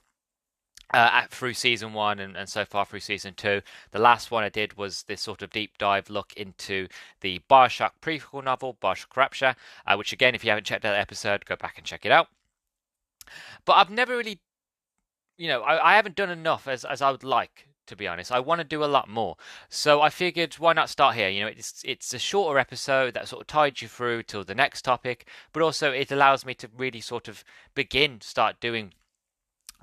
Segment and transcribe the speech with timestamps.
[0.94, 3.62] uh, through season one and, and so far through season two.
[3.92, 6.88] The last one I did was this sort of deep dive look into
[7.22, 9.56] the Bioshock prequel novel, Bioshock Rapture,
[9.88, 12.12] uh, which again, if you haven't checked out that episode, go back and check it
[12.12, 12.28] out.
[13.66, 14.40] But I've never really,
[15.38, 17.68] you know, I, I haven't done enough as, as I would like.
[17.88, 19.36] To be honest, I want to do a lot more,
[19.68, 21.28] so I figured why not start here?
[21.28, 24.56] You know, it's it's a shorter episode that sort of tides you through till the
[24.56, 27.44] next topic, but also it allows me to really sort of
[27.76, 28.94] begin, start doing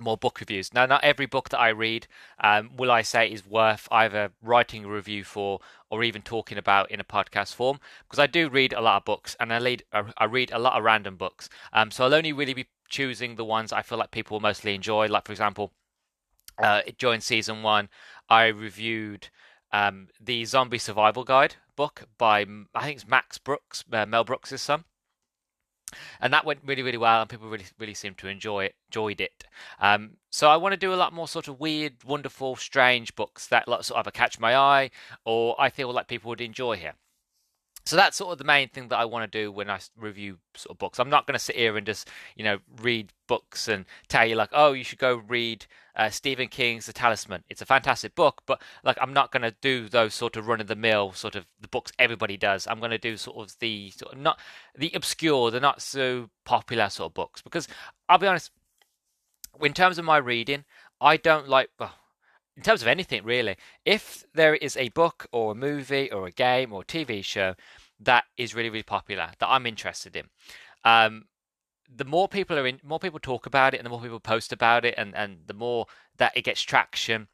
[0.00, 0.72] more book reviews.
[0.72, 2.06] Now, not every book that I read
[2.42, 6.90] um, will I say is worth either writing a review for or even talking about
[6.90, 9.82] in a podcast form, because I do read a lot of books and I read
[9.92, 11.48] I read a lot of random books.
[11.72, 14.74] Um, so I'll only really be choosing the ones I feel like people will mostly
[14.74, 15.06] enjoy.
[15.06, 15.72] Like for example,
[16.62, 17.88] uh, during season one,
[18.28, 19.28] I reviewed
[19.72, 24.60] um, the Zombie Survival Guide book by I think it's Max Brooks, uh, Mel Brooks'
[24.60, 24.84] son
[26.20, 29.20] and that went really really well and people really really seemed to enjoy it enjoyed
[29.20, 29.44] it
[29.80, 33.46] um, so i want to do a lot more sort of weird wonderful strange books
[33.46, 34.90] that sort of either catch my eye
[35.24, 36.94] or i feel like people would enjoy here
[37.86, 40.38] so that's sort of the main thing that I want to do when I review
[40.54, 40.98] sort of books.
[40.98, 44.36] I'm not going to sit here and just, you know, read books and tell you
[44.36, 45.66] like, oh, you should go read
[46.00, 47.44] uh, Stephen King's The Talisman.
[47.50, 50.62] It's a fantastic book, but like, I'm not going to do those sort of run
[50.62, 52.66] of the mill sort of the books everybody does.
[52.66, 54.40] I'm going to do sort of the sort of not
[54.74, 57.68] the obscure, the not so popular sort of books because
[58.08, 58.50] I'll be honest.
[59.60, 60.64] In terms of my reading,
[61.02, 61.68] I don't like.
[61.78, 61.92] Well,
[62.56, 66.30] in terms of anything really, if there is a book or a movie or a
[66.32, 67.56] game or a TV show
[67.98, 70.28] that is really really popular that I'm interested in,
[70.82, 71.26] um,
[71.94, 74.52] the more people are in, more people talk about it, and the more people post
[74.52, 75.86] about it, and and the more
[76.16, 77.28] that it gets traction,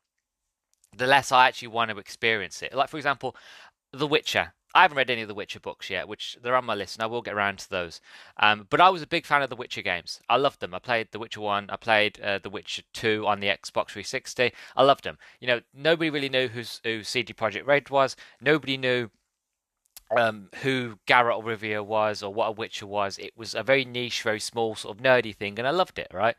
[0.96, 2.74] the less I actually want to experience it.
[2.74, 3.36] Like for example,
[3.92, 4.52] The Witcher.
[4.74, 7.02] I haven't read any of the Witcher books yet, which they're on my list, and
[7.02, 7.98] I will get around to those.
[8.36, 10.20] Um, but I was a big fan of the Witcher games.
[10.28, 10.74] I loved them.
[10.74, 11.70] I played the Witcher One.
[11.70, 14.52] I played uh, the Witcher Two on the Xbox 360.
[14.76, 15.16] I loved them.
[15.40, 18.16] You know, nobody really knew who's, who CD Projekt Red was.
[18.42, 19.08] Nobody knew
[20.16, 23.18] um, who Geralt of Rivia was or what a Witcher was.
[23.18, 26.08] It was a very niche, very small, sort of nerdy thing, and I loved it.
[26.12, 26.36] Right,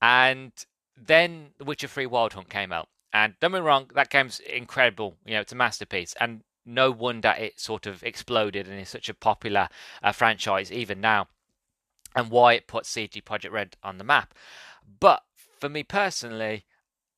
[0.00, 0.52] and
[0.96, 2.88] then The Witcher Three Wild Hunt came out.
[3.12, 5.16] And don't me wrong, that game's incredible.
[5.24, 6.14] You know, it's a masterpiece.
[6.20, 9.68] And no wonder it sort of exploded and is such a popular
[10.02, 11.28] uh, franchise even now,
[12.16, 14.34] and why it put CD Projekt Red on the map.
[15.00, 15.22] But
[15.58, 16.64] for me personally,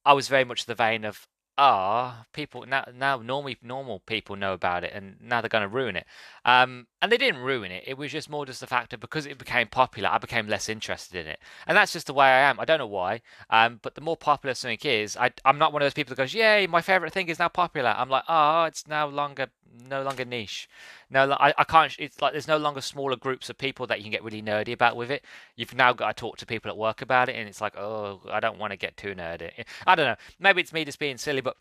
[0.05, 1.27] I was very much the vein of
[1.59, 5.69] ah, people now now normally normal people know about it, and now they're going to
[5.69, 6.07] ruin it.
[6.45, 7.85] Um, and they didn't ruin it.
[7.87, 10.69] It was just more just the fact that because it became popular, I became less
[10.69, 12.61] interested in it, and that's just the way I am.
[12.61, 13.23] I don't know why.
[13.51, 16.23] Um, but the more popular something is, I, I'm not one of those people that
[16.23, 19.49] goes, "Yay, my favorite thing is now popular." I'm like, "Oh, it's now longer
[19.89, 20.69] no longer niche.
[21.11, 21.95] No, I, I can't.
[21.99, 24.73] It's like there's no longer smaller groups of people that you can get really nerdy
[24.73, 25.25] about with it.
[25.57, 28.21] You've now got to talk to people at work about it, and it's like, oh,
[28.31, 29.65] I don't want to get too nerdy.
[29.87, 30.17] I don't know.
[30.39, 31.57] Maybe it's me just being silly, but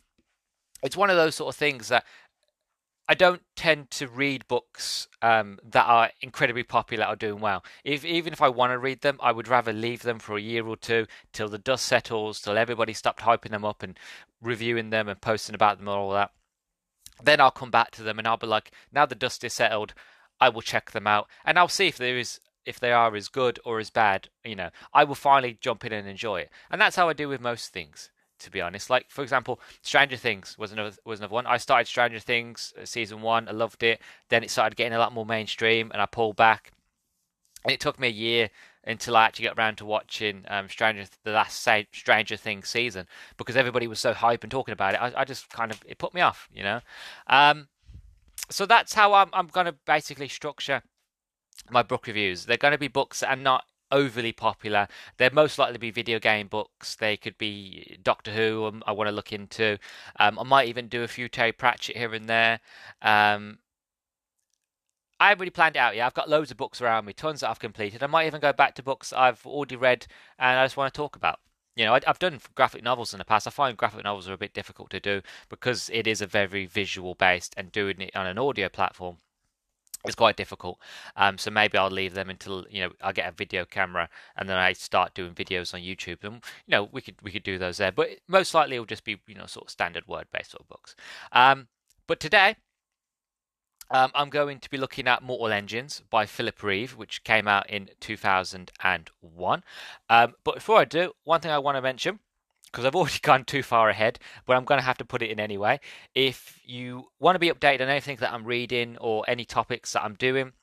[0.83, 2.05] it's one of those sort of things that
[3.07, 7.63] I don't tend to read books um, that are incredibly popular or doing well.
[7.83, 10.41] If even if I want to read them, I would rather leave them for a
[10.41, 13.97] year or two till the dust settles, till everybody stopped hyping them up and
[14.41, 16.31] reviewing them and posting about them and all that.
[17.23, 19.93] Then I'll come back to them and I'll be like, now the dust is settled,
[20.39, 23.27] I will check them out and I'll see if there is if they are as
[23.27, 24.29] good or as bad.
[24.43, 27.29] You know, I will finally jump in and enjoy it, and that's how I do
[27.29, 28.09] with most things.
[28.39, 31.45] To be honest, like for example, Stranger Things was another was another one.
[31.45, 34.01] I started Stranger Things uh, season one, I loved it.
[34.29, 36.71] Then it started getting a lot more mainstream, and I pulled back.
[37.63, 38.49] And it took me a year
[38.85, 43.55] until I actually got around to watching um, Stranger the last Stranger Things season because
[43.55, 45.01] everybody was so hype and talking about it.
[45.01, 46.81] I, I, just kind of it put me off, you know.
[47.27, 47.67] Um,
[48.49, 50.83] so that's how I'm, I'm going to basically structure
[51.69, 52.45] my book reviews.
[52.45, 54.87] They're going to be books that are not overly popular.
[55.17, 56.95] They're most likely to be video game books.
[56.95, 58.65] They could be Doctor Who.
[58.65, 59.77] Um, I want to look into.
[60.19, 62.59] Um, I might even do a few Terry Pratchett here and there.
[63.01, 63.59] Um,
[65.19, 66.05] I haven't really planned it out yet.
[66.05, 68.03] I've got loads of books around me, tons that I've completed.
[68.03, 70.07] I might even go back to books I've already read
[70.37, 71.39] and I just want to talk about.
[71.75, 73.47] You know, I, have done graphic novels in the past.
[73.47, 76.65] I find graphic novels are a bit difficult to do because it is a very
[76.65, 79.17] visual based, and doing it on an audio platform
[80.07, 80.79] is quite difficult.
[81.17, 84.47] Um, so maybe I'll leave them until you know I get a video camera and
[84.47, 86.23] then I start doing videos on YouTube.
[86.23, 86.35] And
[86.65, 89.19] you know we could we could do those there, but most likely it'll just be
[89.27, 90.95] you know sort of standard word based sort of books.
[91.33, 91.67] Um,
[92.07, 92.55] but today
[93.91, 97.69] um, I'm going to be looking at Mortal Engines by Philip Reeve, which came out
[97.69, 99.63] in 2001.
[100.09, 102.19] Um, but before I do, one thing I want to mention,
[102.65, 105.29] because I've already gone too far ahead, but I'm going to have to put it
[105.29, 105.79] in anyway.
[106.13, 110.03] If you want to be updated on anything that I'm reading or any topics that
[110.03, 110.53] I'm doing,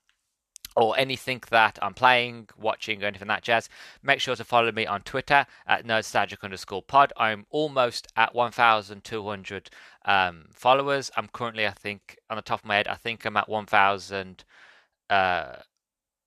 [0.76, 3.70] or anything that I'm playing, watching, or anything that jazz,
[4.02, 7.12] make sure to follow me on Twitter at nerdstalgic underscore pod.
[7.16, 9.70] I'm almost at 1,200
[10.04, 11.10] um, followers.
[11.16, 14.44] I'm currently, I think, on the top of my head, I think I'm at 1,000,
[15.10, 15.56] uh,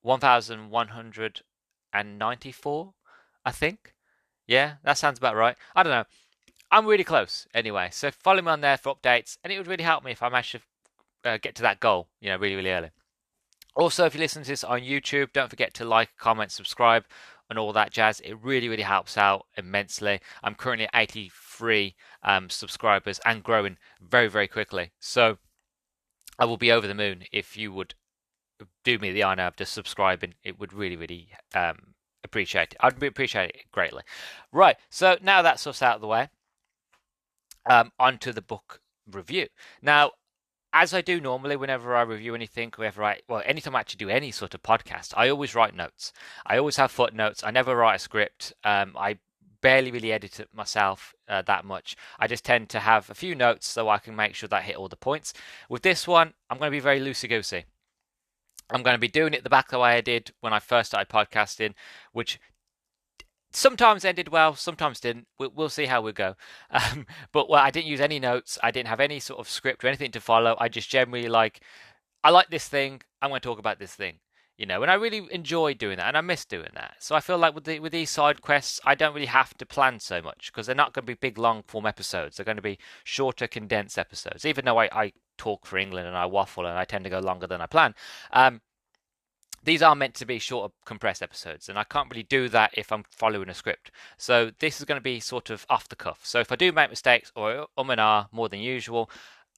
[0.01, 2.93] 1,194,
[3.45, 3.93] I think.
[4.47, 5.55] Yeah, that sounds about right.
[5.75, 6.05] I don't know.
[6.71, 7.89] I'm really close anyway.
[7.91, 10.29] So follow me on there for updates, and it would really help me if I
[10.29, 10.59] manage to
[11.23, 12.91] uh, get to that goal, you know, really, really early.
[13.75, 17.05] Also, if you listen to this on YouTube, don't forget to like, comment, subscribe,
[17.49, 18.19] and all that jazz.
[18.21, 20.19] It really, really helps out immensely.
[20.43, 24.91] I'm currently at 83 um, subscribers and growing very, very quickly.
[24.99, 25.37] So
[26.39, 27.95] I will be over the moon if you would
[28.83, 30.35] do me the honor of just subscribing.
[30.43, 32.77] It would really, really um, appreciate it.
[32.79, 34.03] I'd appreciate it greatly.
[34.51, 34.77] Right.
[34.89, 36.29] So now that's stuff's out of the way,
[37.69, 38.79] um, onto the book
[39.09, 39.47] review.
[39.81, 40.11] Now,
[40.75, 44.09] as I do normally whenever I review anything, whenever I well, anytime I actually do
[44.09, 46.11] any sort of podcast, I always write notes.
[46.45, 47.45] I always have footnotes.
[47.45, 48.51] I never write a script.
[48.65, 49.17] Um, I
[49.61, 51.95] barely really edit it myself uh, that much.
[52.19, 54.61] I just tend to have a few notes so I can make sure that I
[54.63, 55.33] hit all the points.
[55.69, 57.63] With this one, I'm going to be very loosey goosey.
[58.69, 60.89] I'm going to be doing it the back the way I did when I first
[60.91, 61.73] started podcasting,
[62.11, 62.37] which
[63.55, 65.27] sometimes ended well, sometimes didn't.
[65.39, 66.35] We'll, we'll see how we go.
[66.71, 68.59] Um, but well, I didn't use any notes.
[68.61, 70.57] I didn't have any sort of script or anything to follow.
[70.59, 71.61] I just generally like,
[72.23, 73.01] I like this thing.
[73.21, 74.19] I'm going to talk about this thing.
[74.57, 76.95] You know, and I really enjoy doing that, and I miss doing that.
[76.99, 79.65] So I feel like with the, with these side quests, I don't really have to
[79.65, 82.37] plan so much because they're not going to be big, long form episodes.
[82.37, 84.45] They're going to be shorter, condensed episodes.
[84.45, 87.19] Even though I, I talk for England and I waffle and I tend to go
[87.19, 87.95] longer than I plan,
[88.31, 88.61] um,
[89.65, 92.91] these are meant to be shorter compressed episodes and i can't really do that if
[92.91, 93.91] i'm following a script.
[94.17, 96.21] So this is going to be sort of off the cuff.
[96.23, 99.09] So if i do make mistakes or um and ah more than usual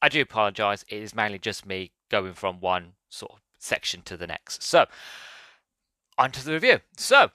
[0.01, 0.83] i do apologize.
[0.89, 4.63] It is mainly just me going from one sort of section to the next.
[4.63, 4.85] So
[6.17, 6.79] on to the review.
[6.97, 7.29] So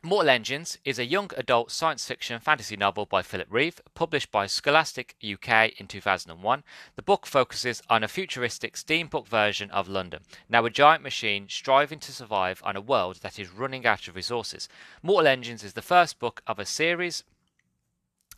[0.00, 4.46] Mortal Engines is a young adult science fiction fantasy novel by Philip Reeve, published by
[4.46, 6.62] Scholastic UK in 2001.
[6.94, 11.98] The book focuses on a futuristic steampunk version of London, now a giant machine striving
[11.98, 14.68] to survive on a world that is running out of resources.
[15.02, 17.24] Mortal Engines is the first book of a series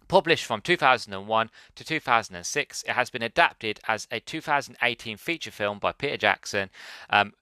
[0.09, 5.93] Published from 2001 to 2006, it has been adapted as a 2018 feature film by
[5.93, 6.69] Peter Jackson.
[7.11, 7.35] Um,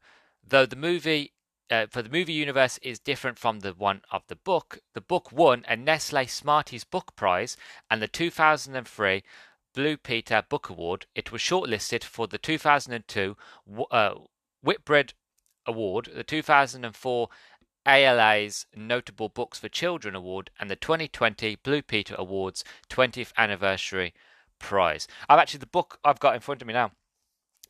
[0.47, 1.33] though the movie
[1.71, 4.81] uh, for the movie universe is different from the one of the book.
[4.95, 7.57] The book won a Nestle Smarties Book Prize
[7.91, 9.23] and the 2003
[9.75, 11.07] Blue Peter Book Award.
[11.15, 13.37] It was shortlisted for the 2002
[13.91, 14.15] uh,
[14.63, 15.13] Whitbread
[15.67, 17.29] Award, the 2004
[17.87, 24.15] ALA's Notable Books for Children Award, and the 2020 Blue Peter Awards 20th Anniversary
[24.59, 25.07] Prize.
[25.29, 26.93] I've actually the book I've got in front of me now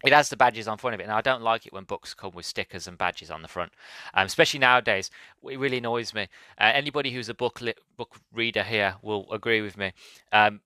[0.04, 2.14] it has the badges on front of it, and I don't like it when books
[2.14, 3.72] come with stickers and badges on the front,
[4.14, 5.10] um, especially nowadays.
[5.42, 6.28] It really annoys me.
[6.58, 9.92] Uh, anybody who's a book li- book reader here will agree with me.
[10.32, 10.60] Um,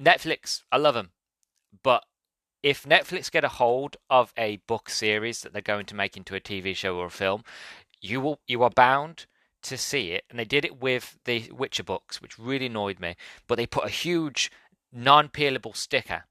[0.00, 1.10] Netflix, I love them,
[1.82, 2.04] but
[2.62, 6.36] if Netflix get a hold of a book series that they're going to make into
[6.36, 7.42] a TV show or a film,
[8.00, 9.26] you will you are bound
[9.62, 10.24] to see it.
[10.30, 13.16] And they did it with the Witcher books, which really annoyed me.
[13.48, 14.50] But they put a huge
[14.92, 16.24] non-peelable sticker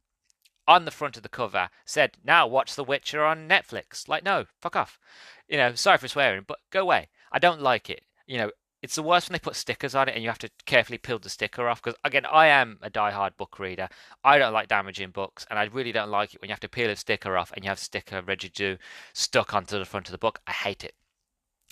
[0.67, 4.45] on the front of the cover said, "Now watch The Witcher on Netflix." Like, no,
[4.61, 4.99] fuck off.
[5.47, 7.09] You know, sorry for swearing, but go away.
[7.31, 8.03] I don't like it.
[8.25, 10.49] You know, it's the worst when they put stickers on it and you have to
[10.65, 11.81] carefully peel the sticker off.
[11.81, 13.89] Because again, I am a die-hard book reader.
[14.23, 16.69] I don't like damaging books, and I really don't like it when you have to
[16.69, 18.77] peel a sticker off and you have sticker residue
[19.13, 20.39] stuck onto the front of the book.
[20.45, 20.95] I hate it.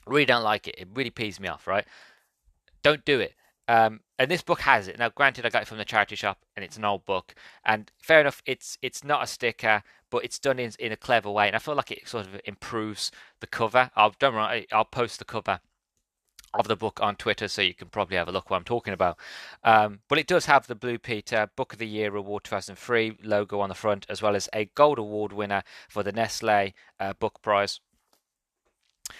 [0.07, 0.75] Really don't like it.
[0.77, 1.67] It really pees me off.
[1.67, 1.85] Right?
[2.81, 3.35] Don't do it.
[3.67, 4.99] Um, and this book has it.
[4.99, 7.33] Now, granted, I got it from the charity shop, and it's an old book.
[7.65, 11.31] And fair enough, it's it's not a sticker, but it's done in in a clever
[11.31, 11.47] way.
[11.47, 13.91] And I feel like it sort of improves the cover.
[13.95, 15.59] I'll don't worry, I'll post the cover
[16.53, 18.93] of the book on Twitter, so you can probably have a look what I'm talking
[18.93, 19.17] about.
[19.63, 23.59] Um, but it does have the Blue Peter Book of the Year Award 2003 logo
[23.59, 27.41] on the front, as well as a Gold Award winner for the Nestle uh, Book
[27.41, 27.81] Prize.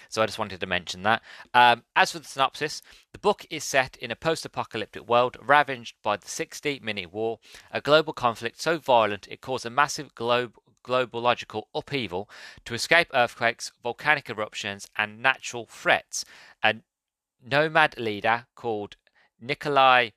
[0.08, 1.22] So I just wanted to mention that.
[1.54, 6.16] Um, as for the synopsis, the book is set in a post-apocalyptic world ravaged by
[6.16, 7.38] the 60-minute war,
[7.70, 12.30] a global conflict so violent it caused a massive globe globological upheaval
[12.64, 16.24] to escape earthquakes, volcanic eruptions, and natural threats.
[16.62, 16.76] A
[17.44, 18.96] nomad leader called
[19.40, 20.10] Nikolai,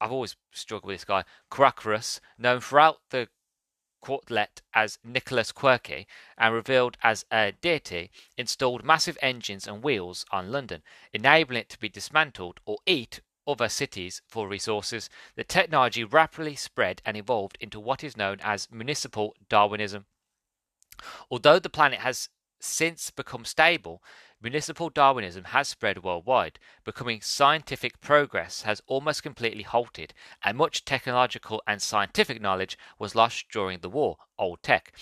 [0.00, 3.28] I've always struggled with this guy, Karakuras, known throughout the
[4.04, 6.06] Quartlet as Nicholas Quirky
[6.36, 10.82] and revealed as a deity, installed massive engines and wheels on London,
[11.14, 15.08] enabling it to be dismantled or eat other cities for resources.
[15.36, 20.04] The technology rapidly spread and evolved into what is known as municipal Darwinism.
[21.30, 22.28] Although the planet has
[22.60, 24.02] since become stable,
[24.44, 30.12] municipal Darwinism has spread worldwide, becoming scientific progress has almost completely halted,
[30.44, 34.18] and much technological and scientific knowledge was lost during the war.
[34.38, 34.92] Old tech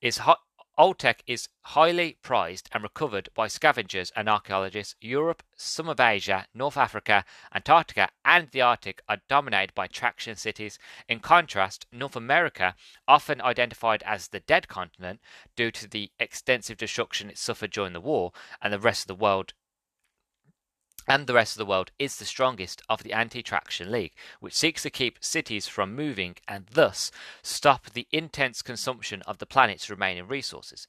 [0.00, 0.40] is hot.
[0.78, 4.96] Old tech is highly prized and recovered by scavengers and archaeologists.
[5.02, 10.78] Europe, some of Asia, North Africa, Antarctica, and the Arctic are dominated by traction cities.
[11.08, 12.74] In contrast, North America,
[13.06, 15.20] often identified as the dead continent
[15.56, 19.22] due to the extensive destruction it suffered during the war, and the rest of the
[19.22, 19.52] world
[21.06, 24.82] and the rest of the world is the strongest of the anti-traction league, which seeks
[24.82, 27.10] to keep cities from moving and thus
[27.42, 30.86] stop the intense consumption of the planet's remaining resources.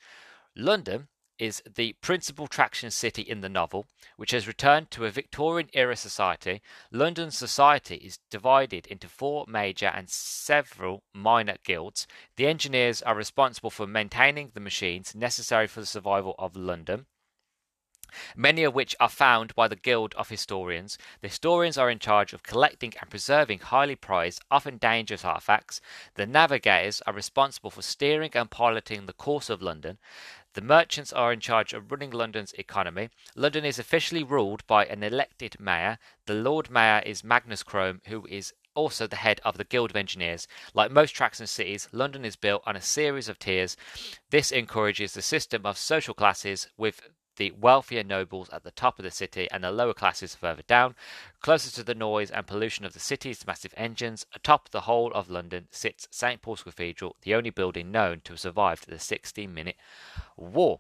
[0.56, 1.08] London
[1.40, 5.96] is the principal traction city in the novel, which has returned to a Victorian era
[5.96, 6.62] society.
[6.92, 12.08] London's society is divided into four major and several minor guilds.
[12.38, 17.08] The engineers are responsible for maintaining the machines necessary for the survival of London
[18.36, 20.98] many of which are found by the Guild of Historians.
[21.22, 25.82] The historians are in charge of collecting and preserving highly prized, often dangerous artifacts.
[26.16, 29.98] The navigators are responsible for steering and piloting the course of London.
[30.54, 33.10] The merchants are in charge of running London's economy.
[33.36, 35.98] London is officially ruled by an elected mayor.
[36.28, 39.96] The Lord Mayor is Magnus Crome, who is also the head of the Guild of
[39.96, 40.48] Engineers.
[40.74, 43.76] Like most Traction cities, London is built on a series of tiers.
[44.30, 47.02] This encourages the system of social classes with
[47.38, 50.96] the wealthier nobles at the top of the city and the lower classes further down.
[51.42, 55.30] Closer to the noise and pollution of the city's massive engines, atop the whole of
[55.30, 56.42] London sits St.
[56.42, 59.76] Paul's Cathedral, the only building known to have survived the 60 minute
[60.38, 60.80] war.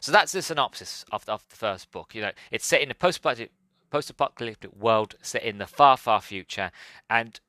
[0.00, 2.14] So that's the synopsis of, of the first book.
[2.14, 6.70] You know, it's set in a post-apocalyptic world set in the far, far future,
[7.10, 7.40] and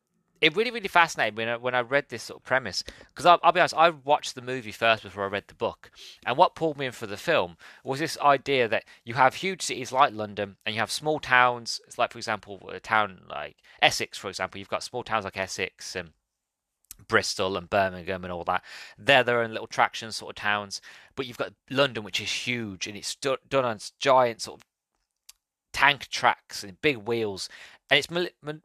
[0.42, 2.84] it really, really fascinated me when I, when I read this sort of premise.
[3.10, 5.92] Because I'll, I'll, be honest, I watched the movie first before I read the book.
[6.26, 9.62] And what pulled me in for the film was this idea that you have huge
[9.62, 11.80] cities like London and you have small towns.
[11.88, 14.60] It's like, for example, a town like Essex, for example.
[14.60, 16.10] You've got small towns like Essex and
[17.08, 18.64] Bristol and Birmingham and all that.
[18.98, 20.82] They're their own little traction sort of towns.
[21.16, 24.66] But you've got London, which is huge and it's done on giant sort of
[25.76, 27.50] tank tracks and big wheels
[27.90, 28.10] and it's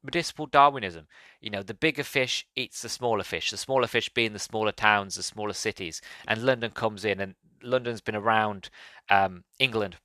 [0.02, 1.06] municipal Darwinism.
[1.40, 3.50] You know, the bigger fish eats the smaller fish.
[3.50, 7.34] The smaller fish being the smaller towns, the smaller cities, and London comes in, and
[7.62, 8.70] London's been around
[9.10, 9.96] um, England,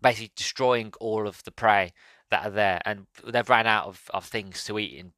[0.00, 1.92] basically destroying all of the prey
[2.30, 5.12] that are there, and they've ran out of, of things to eat in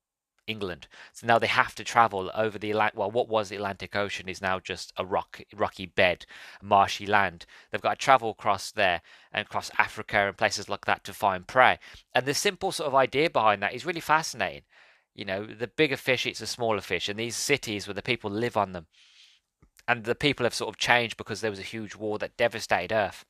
[0.48, 0.88] England.
[1.12, 2.98] So now they have to travel over the Atlantic.
[2.98, 6.26] Well, what was the Atlantic Ocean is now just a rock, rocky bed,
[6.62, 7.46] marshy land.
[7.70, 9.02] They've got to travel across there
[9.32, 11.78] and across Africa and places like that to find prey.
[12.14, 14.62] And the simple sort of idea behind that is really fascinating.
[15.14, 18.30] You know, the bigger fish eats the smaller fish, and these cities where the people
[18.30, 18.86] live on them,
[19.88, 22.94] and the people have sort of changed because there was a huge war that devastated
[22.94, 23.24] Earth.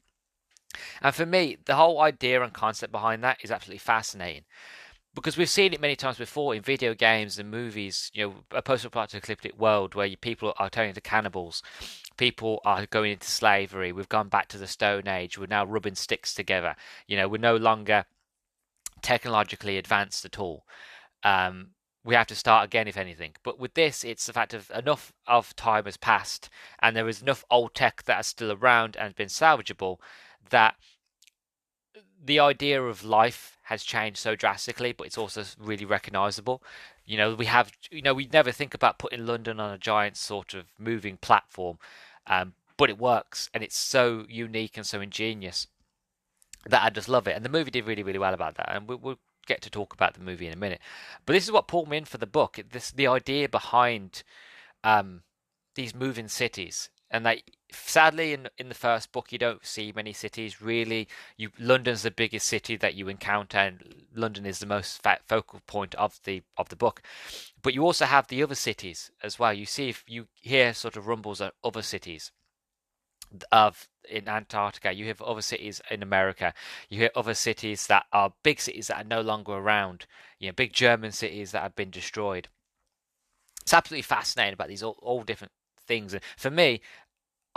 [1.01, 4.45] And for me, the whole idea and concept behind that is absolutely fascinating
[5.21, 8.11] because we've seen it many times before in video games and movies.
[8.15, 11.63] You know, a post-apocalyptic world where people are turning into cannibals,
[12.17, 13.93] people are going into slavery.
[13.93, 15.39] We've gone back to the Stone Age.
[15.39, 16.77] We're now rubbing sticks together.
[17.07, 18.07] You know, we're no longer
[19.03, 20.65] technologically advanced at all.
[21.23, 21.71] Um,
[22.05, 23.33] we have to start again, if anything.
[23.43, 26.49] But with this, it's the fact of enough of time has passed,
[26.81, 29.99] and there is enough old tech that is still around and been salvageable
[30.51, 30.77] that
[32.25, 36.63] the idea of life has changed so drastically, but it's also really recognizable.
[37.05, 40.17] You know, we have, you know, we never think about putting London on a giant
[40.17, 41.79] sort of moving platform,
[42.27, 45.67] um, but it works and it's so unique and so ingenious.
[46.69, 47.37] that I just love it.
[47.37, 48.71] And the movie did really, really well about that.
[48.75, 50.81] And we, we'll get to talk about the movie in a minute.
[51.25, 52.59] But this is what pulled me in for the book.
[52.71, 54.23] This the idea behind
[54.85, 55.23] um,
[55.75, 57.39] these moving cities, and that
[57.71, 61.09] sadly in in the first book you don't see many cities really.
[61.37, 65.95] You London's the biggest city that you encounter, and London is the most focal point
[65.97, 67.03] of the of the book.
[67.63, 69.53] But you also have the other cities as well.
[69.53, 72.33] You see if you hear sort of rumbles of other cities
[73.53, 76.55] of in Antarctica, you have other cities in America,
[76.89, 80.07] you hear other cities that are big cities that are no longer around,
[80.39, 82.49] you know, big German cities that have been destroyed.
[83.63, 85.53] It's absolutely fascinating about these all, all different
[85.87, 86.15] things.
[86.15, 86.81] And for me,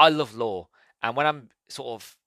[0.01, 0.67] I love lore,
[1.03, 2.17] and when I'm sort of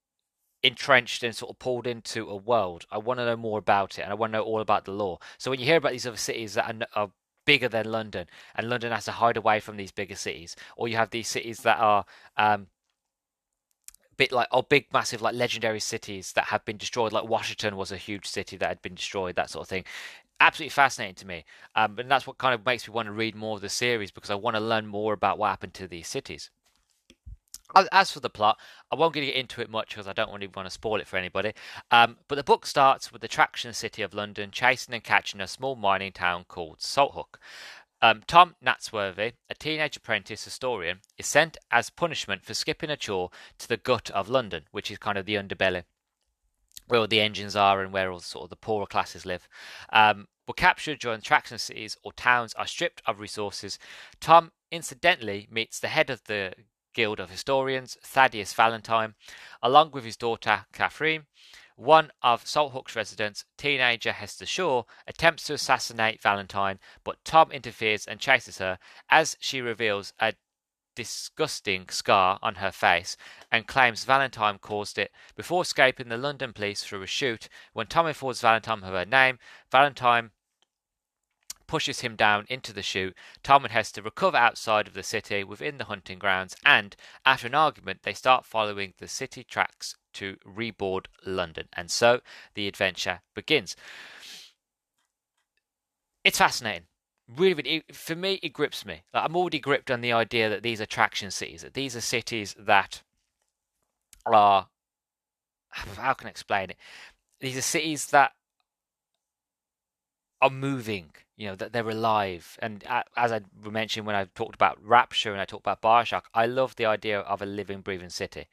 [0.62, 4.02] entrenched and sort of pulled into a world, I want to know more about it,
[4.02, 5.18] and I want to know all about the lore.
[5.38, 7.10] So when you hear about these other cities that are, are
[7.44, 10.94] bigger than London, and London has to hide away from these bigger cities, or you
[10.94, 12.04] have these cities that are
[12.36, 12.68] um,
[14.16, 17.90] bit like oh big massive like legendary cities that have been destroyed like washington was
[17.90, 19.82] a huge city that had been destroyed that sort of thing
[20.38, 23.34] absolutely fascinating to me um, and that's what kind of makes me want to read
[23.34, 26.06] more of the series because i want to learn more about what happened to these
[26.06, 26.50] cities
[27.92, 28.58] as for the plot,
[28.90, 31.16] I won't get into it much because I don't really want to spoil it for
[31.16, 31.52] anybody.
[31.90, 35.46] Um, but the book starts with the traction city of London chasing and catching a
[35.46, 37.38] small mining town called Salthook.
[38.02, 43.30] Um, Tom Natsworthy, a teenage apprentice historian, is sent as punishment for skipping a chore
[43.58, 45.84] to the gut of London, which is kind of the underbelly,
[46.86, 49.48] where all the engines are and where all sort of the poorer classes live.
[49.90, 53.78] Um, were captured during traction cities or towns are stripped of resources.
[54.20, 56.52] Tom incidentally meets the head of the
[56.94, 59.14] Guild of Historians, Thaddeus Valentine,
[59.62, 61.26] along with his daughter Catherine,
[61.76, 68.20] one of Salthook's residents, teenager Hester Shaw, attempts to assassinate Valentine, but Tom interferes and
[68.20, 68.78] chases her
[69.10, 70.34] as she reveals a
[70.94, 73.16] disgusting scar on her face
[73.50, 77.48] and claims Valentine caused it before escaping the London police through a chute.
[77.72, 79.38] When Tom informs Valentine of her name,
[79.70, 80.30] Valentine
[81.66, 83.14] pushes him down into the chute.
[83.42, 87.54] Tom and Hester recover outside of the city within the hunting grounds, and after an
[87.54, 91.68] argument, they start following the city tracks to reboard London.
[91.72, 92.20] And so
[92.54, 93.76] the adventure begins.
[96.22, 96.86] It's fascinating.
[97.28, 99.02] Really, really for me, it grips me.
[99.12, 102.00] Like, I'm already gripped on the idea that these are traction cities, that these are
[102.00, 103.02] cities that
[104.26, 104.68] are.
[105.70, 106.76] How can I explain it?
[107.40, 108.32] These are cities that
[110.44, 112.58] are moving, you know, that they're alive.
[112.60, 112.84] And
[113.16, 116.76] as I mentioned when I talked about Rapture and I talked about Bioshock, I love
[116.76, 118.46] the idea of a living, breathing city.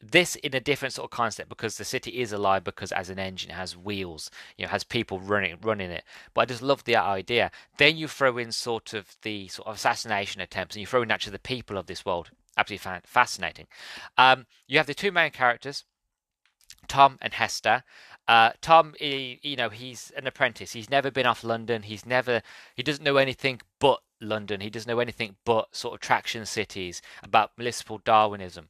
[0.00, 3.20] This in a different sort of concept because the city is alive because as an
[3.20, 6.02] engine it has wheels you know has people running running it.
[6.34, 7.52] But i just love the idea.
[7.78, 11.12] Then you throw in sort of the sort of assassination attempts and you throw in
[11.12, 12.30] actually the people of this world.
[12.56, 13.68] Absolutely fascinating.
[14.18, 15.84] Um, you have the two main characters
[16.88, 17.84] tom and hester
[18.28, 22.42] uh, tom he, you know he's an apprentice he's never been off london he's never
[22.76, 27.02] he doesn't know anything but london he doesn't know anything but sort of traction cities
[27.22, 28.68] about municipal darwinism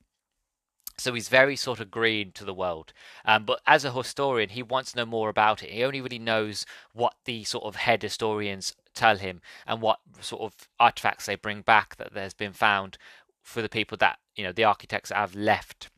[0.99, 2.93] so he's very sort of green to the world.
[3.25, 5.71] Um, but as a historian, he wants to know more about it.
[5.71, 10.43] He only really knows what the sort of head historians tell him and what sort
[10.43, 12.99] of artifacts they bring back that there's been found
[13.43, 15.91] for the people that, you know, the architects have left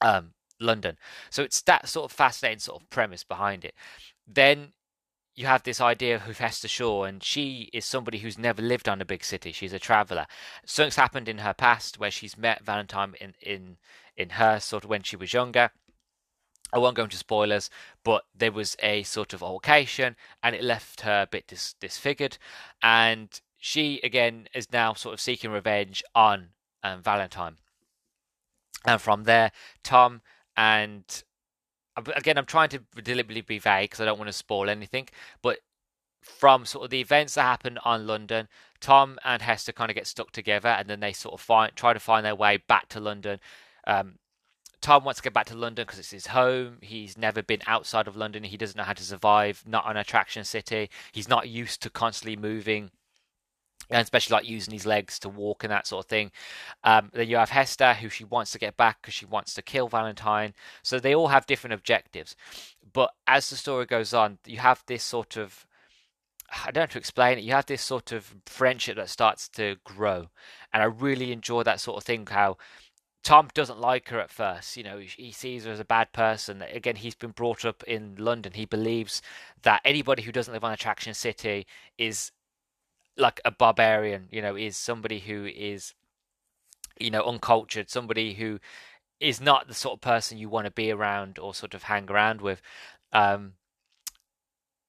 [0.00, 0.96] um, London.
[1.30, 3.74] So it's that sort of fascinating sort of premise behind it.
[4.26, 4.72] Then
[5.34, 9.00] you have this idea of Hester Shaw, and she is somebody who's never lived on
[9.00, 9.50] a big city.
[9.52, 10.26] She's a traveller.
[10.64, 13.76] Something's happened in her past where she's met Valentine in in
[14.16, 15.70] in her sort of when she was younger.
[16.72, 17.70] I won't go into spoilers,
[18.04, 22.38] but there was a sort of altercation, and it left her a bit dis- disfigured.
[22.82, 26.50] And she again is now sort of seeking revenge on
[26.84, 27.56] um, Valentine.
[28.86, 29.50] And from there,
[29.82, 30.20] Tom
[30.56, 31.04] and
[31.96, 35.08] again, I'm trying to deliberately be vague because I don't want to spoil anything.
[35.42, 35.58] But
[36.22, 38.48] from sort of the events that happen on London,
[38.80, 41.92] Tom and Hester kind of get stuck together, and then they sort of find try
[41.92, 43.40] to find their way back to London.
[43.86, 44.16] Um,
[44.80, 46.76] Tom wants to get back to London because it's his home.
[46.82, 48.44] He's never been outside of London.
[48.44, 50.90] He doesn't know how to survive, not an attraction city.
[51.12, 52.90] He's not used to constantly moving
[53.90, 56.30] and especially like using his legs to walk and that sort of thing.
[56.82, 59.62] Um, then you have Hester, who she wants to get back because she wants to
[59.62, 60.54] kill Valentine.
[60.82, 62.36] So they all have different objectives.
[62.92, 65.66] But as the story goes on, you have this sort of
[66.66, 67.44] I don't know to explain it.
[67.44, 70.28] You have this sort of friendship that starts to grow,
[70.72, 72.26] and I really enjoy that sort of thing.
[72.30, 72.58] How
[73.24, 74.76] Tom doesn't like her at first.
[74.76, 76.62] You know, he sees her as a bad person.
[76.62, 78.52] Again, he's been brought up in London.
[78.52, 79.22] He believes
[79.62, 81.66] that anybody who doesn't live on Attraction City
[81.96, 82.30] is
[83.16, 85.94] like a barbarian, you know, is somebody who is,
[86.98, 88.58] you know, uncultured, somebody who
[89.20, 92.10] is not the sort of person you want to be around or sort of hang
[92.10, 92.60] around with.
[93.12, 93.54] Um,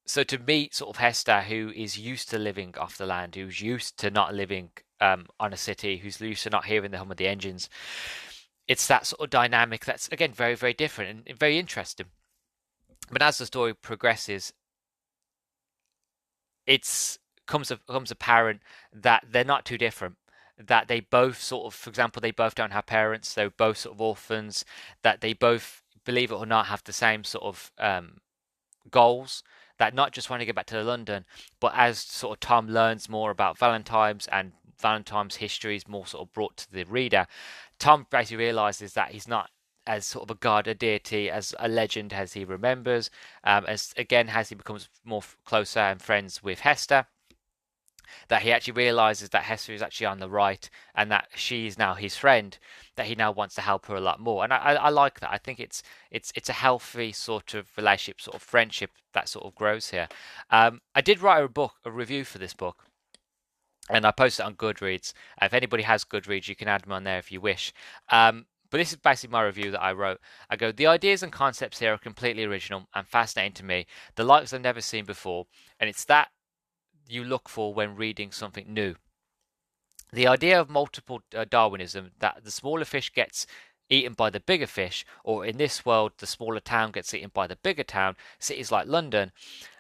[0.05, 3.61] so to meet sort of Hester, who is used to living off the land, who's
[3.61, 4.69] used to not living
[5.01, 7.69] um, on a city, who's used to not hearing the hum of the engines,
[8.67, 12.07] it's that sort of dynamic that's again very very different and very interesting.
[13.11, 14.53] But as the story progresses,
[16.65, 18.61] it's comes comes apparent
[18.93, 20.15] that they're not too different.
[20.57, 23.33] That they both sort of, for example, they both don't have parents.
[23.33, 24.63] They're both sort of orphans.
[25.03, 28.21] That they both, believe it or not, have the same sort of um,
[28.89, 29.43] goals.
[29.77, 31.25] That not just want to get back to London,
[31.59, 36.27] but as sort of Tom learns more about Valentine's and Valentine's history is more sort
[36.27, 37.27] of brought to the reader,
[37.79, 39.49] Tom basically realizes that he's not
[39.87, 43.09] as sort of a god, a deity, as a legend as he remembers.
[43.43, 47.07] Um, as again, as he becomes more closer and friends with Hester,
[48.27, 51.77] that he actually realizes that Hester is actually on the right and that she is
[51.77, 52.57] now his friend.
[52.95, 55.19] That he now wants to help her a lot more, and I, I, I like
[55.19, 55.31] that.
[55.31, 59.45] I think it's it's it's a healthy sort of relationship, sort of friendship that sort
[59.45, 60.07] of grows here.
[60.49, 62.85] Um, I did write a book, a review for this book,
[63.89, 65.13] and I posted it on Goodreads.
[65.41, 67.73] If anybody has Goodreads, you can add me on there if you wish.
[68.09, 70.19] Um, but this is basically my review that I wrote.
[70.49, 74.23] I go, the ideas and concepts here are completely original and fascinating to me, the
[74.23, 75.45] likes I've never seen before,
[75.79, 76.29] and it's that
[77.07, 78.95] you look for when reading something new.
[80.11, 83.45] The idea of multiple uh, Darwinism, that the smaller fish gets
[83.89, 87.47] eaten by the bigger fish, or in this world, the smaller town gets eaten by
[87.47, 89.31] the bigger town, cities like London,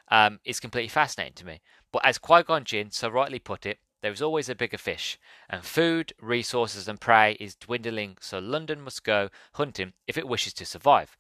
[0.09, 1.61] um, is completely fascinating to me.
[1.91, 5.17] But as Qui Gon Jinn so rightly put it, there is always a bigger fish,
[5.49, 10.53] and food, resources, and prey is dwindling, so London must go hunting if it wishes
[10.53, 11.17] to survive.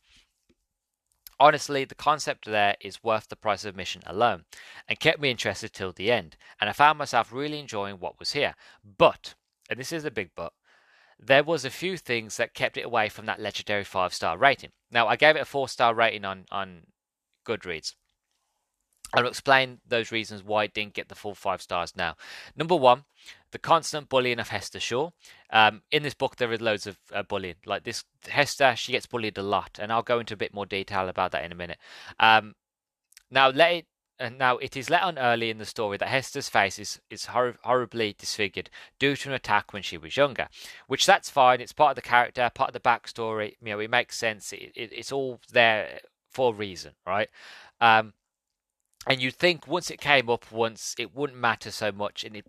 [1.39, 4.45] Honestly, the concept there is worth the price of admission alone,
[4.87, 8.31] and kept me interested till the end, and I found myself really enjoying what was
[8.31, 8.55] here.
[8.97, 9.35] But,
[9.69, 10.53] and this is a big but,
[11.19, 14.71] there was a few things that kept it away from that legendary five star rating.
[14.91, 16.87] Now, I gave it a four star rating on, on
[17.45, 17.95] Goodreads.
[19.13, 22.15] I'll explain those reasons why it didn't get the full five stars now.
[22.55, 23.05] Number one,
[23.51, 25.11] the constant bullying of Hester Shaw.
[25.49, 27.55] Um, in this book, there is loads of uh, bullying.
[27.65, 30.65] Like this, Hester, she gets bullied a lot, and I'll go into a bit more
[30.65, 31.77] detail about that in a minute.
[32.19, 32.55] Um,
[33.31, 33.85] now, let it.
[34.17, 37.25] Uh, now it is let on early in the story that Hester's face is, is
[37.25, 40.47] hor- horribly disfigured due to an attack when she was younger,
[40.87, 41.59] which that's fine.
[41.59, 43.55] It's part of the character, part of the backstory.
[43.61, 44.53] You know, it makes sense.
[44.53, 47.27] It, it, it's all there for a reason, right?
[47.81, 48.13] Um,
[49.05, 52.45] and you'd think once it came up once, it wouldn't matter so much, and it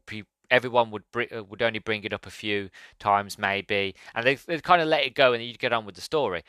[0.51, 4.35] everyone would br- uh, would only bring it up a few times maybe, and they
[4.35, 6.42] they kind of let it go, and you'd get on with the story.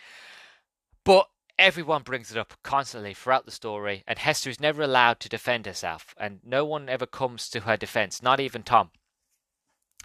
[1.03, 5.29] But everyone brings it up constantly throughout the story, and Hester is never allowed to
[5.29, 8.91] defend herself, and no one ever comes to her defense, not even Tom.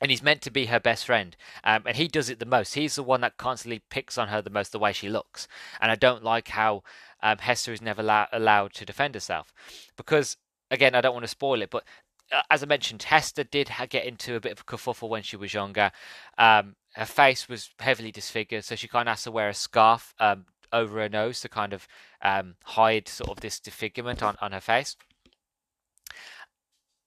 [0.01, 2.75] And he's meant to be her best friend, um, and he does it the most.
[2.75, 5.47] He's the one that constantly picks on her the most, the way she looks.
[5.81, 6.83] And I don't like how
[7.23, 9.53] um, Hester is never la- allowed to defend herself.
[9.97, 10.37] Because,
[10.71, 11.85] again, I don't want to spoil it, but
[12.33, 15.23] uh, as I mentioned, Hester did ha- get into a bit of a kerfuffle when
[15.23, 15.91] she was younger.
[16.39, 20.15] Um, her face was heavily disfigured, so she kind of has to wear a scarf
[20.19, 21.87] um, over her nose to kind of
[22.23, 24.97] um, hide sort of this disfigurement on, on her face.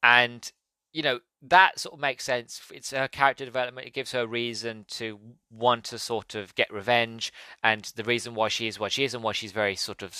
[0.04, 0.52] And
[0.96, 2.62] you know that sort of makes sense.
[2.74, 3.86] It's her character development.
[3.86, 5.20] It gives her a reason to
[5.52, 9.14] want to sort of get revenge, and the reason why she is what she is,
[9.14, 10.16] and why she's very sort of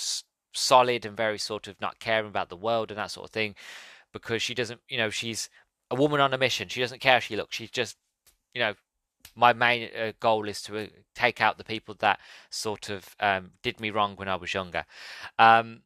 [0.52, 3.54] solid and very sort of not caring about the world and that sort of thing,
[4.12, 5.48] because she doesn't, you know, she's
[5.90, 6.68] a woman on a mission.
[6.68, 7.56] She doesn't care how she looks.
[7.56, 7.96] She's just,
[8.52, 8.74] you know,
[9.34, 13.52] my main uh, goal is to uh, take out the people that sort of um,
[13.62, 14.84] did me wrong when I was younger.
[15.38, 15.80] Um,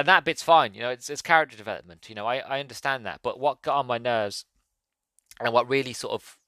[0.00, 0.72] and that bit's fine.
[0.72, 2.08] You know, it's, it's character development.
[2.08, 3.20] You know, I, I understand that.
[3.22, 4.46] But what got on my nerves
[5.38, 6.38] and what really sort of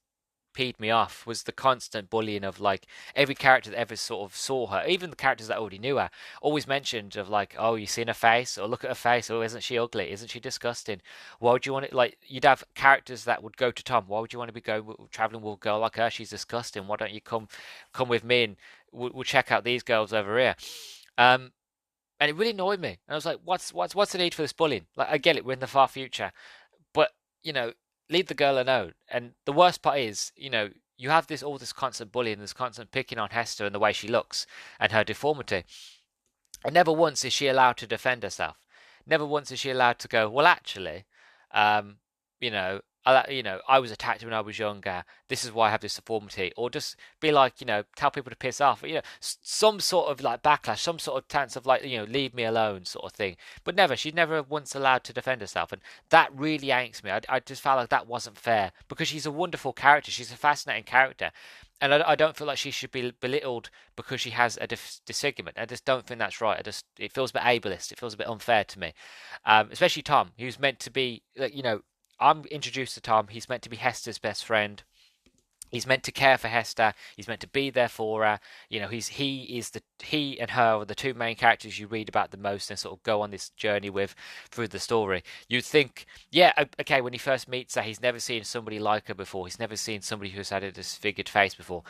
[0.55, 4.35] peed me off was the constant bullying of like every character that ever sort of
[4.35, 6.09] saw her, even the characters that already knew her,
[6.41, 9.43] always mentioned of like, oh, you seen her face, or look at her face, or
[9.43, 10.11] isn't she ugly?
[10.11, 11.01] Isn't she disgusting?
[11.37, 11.93] Why would you want it?
[11.93, 14.05] Like, you'd have characters that would go to Tom.
[14.07, 16.09] Why would you want to be going traveling with a girl like her?
[16.09, 16.87] She's disgusting.
[16.87, 17.47] Why don't you come
[17.93, 18.55] come with me and
[18.91, 20.55] we'll, we'll check out these girls over here?
[21.17, 21.51] Um,
[22.23, 22.99] and it really annoyed me.
[23.05, 24.85] And I was like, what's what's what's the need for this bullying?
[24.95, 26.31] Like, I get it, we're in the far future,
[26.93, 27.73] but you know,
[28.09, 28.93] leave the girl alone.
[29.09, 32.53] And the worst part is, you know, you have this all this constant bullying, this
[32.53, 34.47] constant picking on Hester and the way she looks
[34.79, 35.65] and her deformity.
[36.63, 38.55] And never once is she allowed to defend herself.
[39.05, 41.03] Never once is she allowed to go, well, actually,
[41.51, 41.97] um,
[42.39, 42.79] you know,
[43.29, 45.03] You know, I was attacked when I was younger.
[45.27, 48.29] This is why I have this deformity, or just be like, you know, tell people
[48.29, 48.83] to piss off.
[48.85, 52.05] You know, some sort of like backlash, some sort of chance of like, you know,
[52.05, 53.35] leave me alone, sort of thing.
[53.63, 53.95] But never.
[53.95, 57.11] She's never once allowed to defend herself, and that really angst me.
[57.11, 60.11] I, I just felt like that wasn't fair because she's a wonderful character.
[60.11, 61.31] She's a fascinating character,
[61.81, 65.01] and I, I don't feel like she should be belittled because she has a dis-
[65.05, 65.59] disfigurement.
[65.59, 66.57] I just don't think that's right.
[66.57, 67.91] I just it feels a bit ableist.
[67.91, 68.93] It feels a bit unfair to me,
[69.45, 71.81] um, especially Tom, who's meant to be, you know
[72.19, 73.27] I'm introduced to Tom.
[73.29, 74.81] He's meant to be Hester's best friend.
[75.73, 76.93] He's meant to care for Hester.
[77.17, 78.39] He's meant to be there for her.
[78.69, 81.87] You know, he's he is the he and her are the two main characters you
[81.87, 84.13] read about the most and sort of go on this journey with
[84.51, 85.23] through the story.
[85.49, 89.15] You'd think, yeah, okay, when he first meets her, he's never seen somebody like her
[89.15, 89.47] before.
[89.47, 91.81] He's never seen somebody who's had a disfigured face before.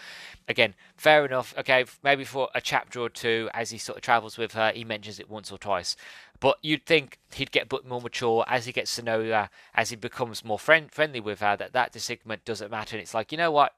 [0.47, 1.53] Again, fair enough.
[1.57, 4.85] Okay, maybe for a chapter or two, as he sort of travels with her, he
[4.85, 5.97] mentions it once or twice.
[6.43, 9.49] But you'd think he'd get a bit more mature as he gets to know her,
[9.73, 12.97] as he becomes more friend, friendly with her, that that disagreement doesn't matter.
[12.97, 13.71] And it's like, you know what?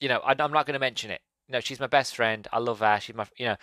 [0.00, 1.20] You know, I, I'm not going to mention it.
[1.46, 2.48] You know, she's my best friend.
[2.52, 2.98] I love her.
[3.00, 3.56] She's my, you know,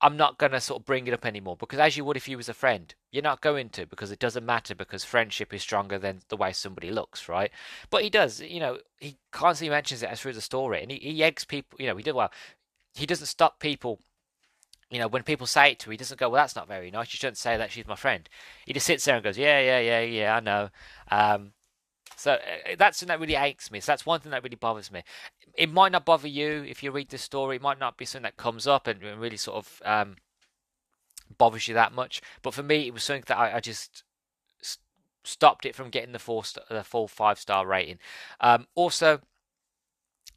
[0.00, 2.28] I'm not going to sort of bring it up anymore because as you would if
[2.28, 5.62] you was a friend, you're not going to because it doesn't matter because friendship is
[5.62, 7.50] stronger than the way somebody looks, right?
[7.90, 10.98] But he does, you know, he constantly mentions it as through the story and he,
[10.98, 12.30] he eggs people, you know, he did well.
[12.94, 13.98] He doesn't stop people
[14.92, 16.90] you know, when people say it to him, he doesn't go, "Well, that's not very
[16.90, 17.12] nice.
[17.12, 17.72] You shouldn't say that.
[17.72, 18.28] She's my friend."
[18.66, 20.36] He just sits there and goes, "Yeah, yeah, yeah, yeah.
[20.36, 20.68] I know."
[21.10, 21.54] Um,
[22.16, 23.80] so uh, that's something that really aches me.
[23.80, 25.02] So that's one thing that really bothers me.
[25.54, 27.56] It might not bother you if you read the story.
[27.56, 30.16] It might not be something that comes up and really sort of um,
[31.38, 32.20] bothers you that much.
[32.42, 34.04] But for me, it was something that I, I just
[35.24, 37.98] stopped it from getting the four the full five star rating.
[38.40, 39.20] Um, also,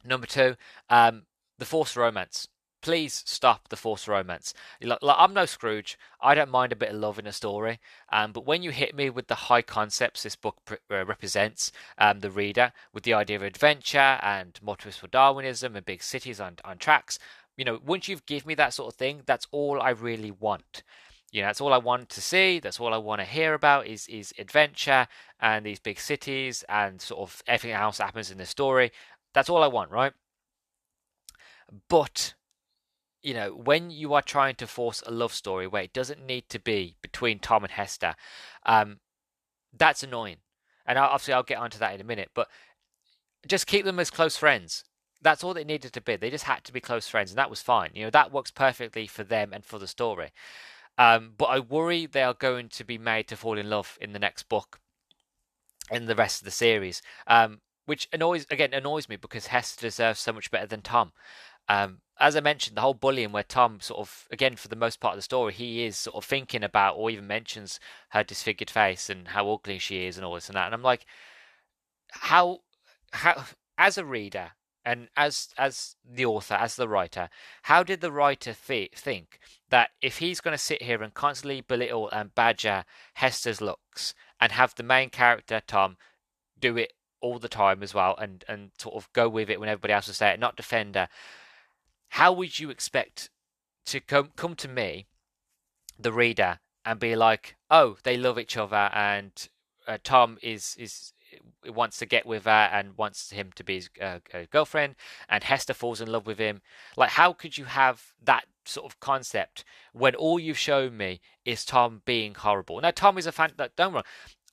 [0.02, 0.56] number two,
[0.88, 1.24] um,
[1.58, 2.48] the forced romance
[2.82, 4.54] please stop the forced romance.
[4.80, 5.98] Like, like, I'm no Scrooge.
[6.20, 7.80] I don't mind a bit of love in a story,
[8.12, 11.72] um, but when you hit me with the high concepts this book pre- uh, represents,
[11.98, 16.40] um, the reader with the idea of adventure and mottos for Darwinism and big cities
[16.40, 17.18] on on tracks,
[17.56, 20.82] you know, once you've given me that sort of thing, that's all I really want.
[21.32, 22.60] You know, that's all I want to see.
[22.60, 25.08] That's all I want to hear about is is adventure
[25.40, 28.92] and these big cities and sort of everything else happens in the story.
[29.34, 30.12] That's all I want, right?
[31.88, 32.34] But
[33.26, 36.48] you know, when you are trying to force a love story where it doesn't need
[36.48, 38.14] to be between Tom and Hester,
[38.64, 39.00] um,
[39.76, 40.36] that's annoying.
[40.86, 42.30] And I, obviously, I'll get onto that in a minute.
[42.34, 42.46] But
[43.44, 44.84] just keep them as close friends.
[45.20, 46.14] That's all they needed to be.
[46.14, 47.90] They just had to be close friends, and that was fine.
[47.94, 50.30] You know, that works perfectly for them and for the story.
[50.96, 54.12] Um, but I worry they are going to be made to fall in love in
[54.12, 54.78] the next book,
[55.90, 57.02] in the rest of the series.
[57.26, 61.10] Um, which annoys again annoys me because Hester deserves so much better than Tom.
[61.68, 65.00] Um, as I mentioned, the whole bullying where Tom sort of, again, for the most
[65.00, 67.78] part of the story, he is sort of thinking about or even mentions
[68.10, 70.66] her disfigured face and how ugly she is and all this and that.
[70.66, 71.04] And I'm like,
[72.10, 72.60] how,
[73.12, 73.44] how,
[73.76, 74.52] as a reader
[74.84, 77.28] and as as the author, as the writer,
[77.64, 81.60] how did the writer th- think that if he's going to sit here and constantly
[81.60, 85.96] belittle and badger Hester's looks and have the main character Tom
[86.58, 89.68] do it all the time as well and and sort of go with it when
[89.68, 91.08] everybody else is there, not defend her
[92.10, 93.30] how would you expect
[93.86, 95.06] to come come to me,
[95.98, 99.32] the reader, and be like, "Oh, they love each other," and
[99.86, 101.12] uh, Tom is is
[101.66, 104.18] wants to get with her and wants him to be his uh,
[104.50, 104.96] girlfriend,
[105.28, 106.62] and Hester falls in love with him.
[106.96, 111.64] Like, how could you have that sort of concept when all you've shown me is
[111.64, 112.80] Tom being horrible?
[112.80, 113.52] Now, Tom is a fan.
[113.76, 114.04] Don't wrong.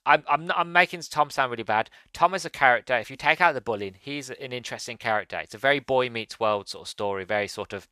[0.06, 1.90] I'm I'm not, I'm making Tom sound really bad.
[2.12, 2.96] Tom is a character.
[2.96, 5.38] If you take out the bullying, he's an interesting character.
[5.38, 7.24] It's a very boy meets world sort of story.
[7.24, 7.88] Very sort of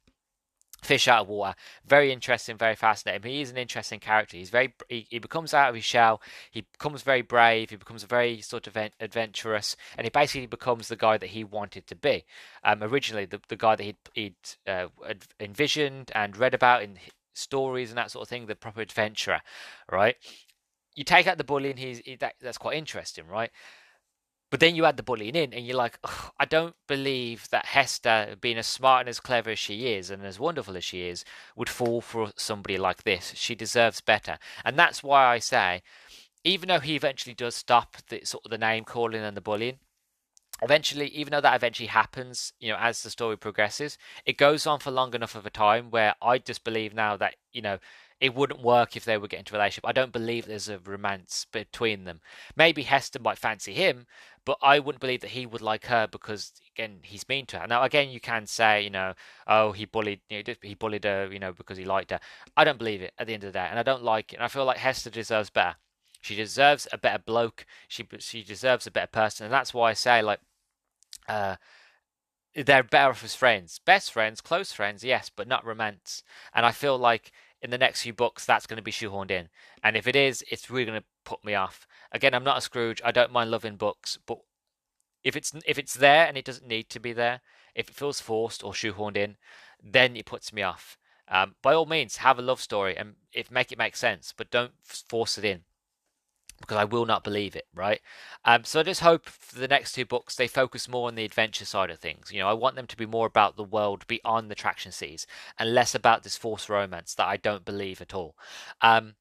[0.82, 1.54] fish out of water.
[1.86, 3.30] Very interesting, very fascinating.
[3.30, 4.36] He is an interesting character.
[4.36, 6.20] He's very he, he becomes out of his shell.
[6.50, 7.70] He becomes very brave.
[7.70, 11.86] He becomes very sort of adventurous, and he basically becomes the guy that he wanted
[11.86, 12.24] to be.
[12.64, 14.34] Um, originally, the the guy that he'd, he'd
[14.66, 14.88] uh,
[15.40, 16.98] envisioned and read about in
[17.34, 19.40] stories and that sort of thing, the proper adventurer,
[19.90, 20.16] right?
[20.94, 23.50] You take out the bullying, he's he, that, that's quite interesting, right?
[24.50, 25.98] But then you add the bullying in, and you're like,
[26.38, 30.24] I don't believe that Hester, being as smart and as clever as she is, and
[30.24, 31.24] as wonderful as she is,
[31.56, 33.32] would fall for somebody like this.
[33.34, 35.82] She deserves better, and that's why I say,
[36.44, 39.78] even though he eventually does stop the sort of the name calling and the bullying,
[40.60, 44.80] eventually, even though that eventually happens, you know, as the story progresses, it goes on
[44.80, 47.78] for long enough of a time where I just believe now that you know
[48.22, 49.84] it wouldn't work if they were getting into a relationship.
[49.84, 52.20] I don't believe there's a romance between them.
[52.54, 54.06] Maybe Hester might fancy him,
[54.44, 57.66] but I wouldn't believe that he would like her because again he's mean to her.
[57.66, 59.14] Now again you can say you know
[59.48, 62.20] oh he bullied you know, he bullied her you know because he liked her.
[62.56, 64.36] I don't believe it at the end of the day, and I don't like it.
[64.36, 65.74] And I feel like Hester deserves better.
[66.20, 67.66] She deserves a better bloke.
[67.88, 70.38] She she deserves a better person, and that's why I say like,
[71.28, 71.56] uh,
[72.54, 76.22] they're better off as friends, best friends, close friends, yes, but not romance.
[76.54, 79.48] And I feel like in the next few books that's going to be shoehorned in,
[79.82, 81.86] and if it is, it's really going to put me off.
[82.10, 83.00] Again, I'm not a Scrooge.
[83.04, 84.38] I don't mind loving books, but
[85.24, 87.40] if it's if it's there and it doesn't need to be there,
[87.74, 89.36] if it feels forced or shoehorned in,
[89.82, 90.98] then it puts me off.
[91.28, 94.50] Um, by all means, have a love story and if make it make sense, but
[94.50, 95.62] don't force it in
[96.62, 98.00] because I will not believe it, right?
[98.44, 101.24] Um, so I just hope for the next two books they focus more on the
[101.24, 102.32] adventure side of things.
[102.32, 105.26] You know, I want them to be more about the world beyond the traction seas
[105.58, 108.34] and less about this forced romance that I don't believe at all.
[108.80, 109.14] Um,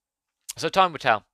[0.58, 1.26] so time will tell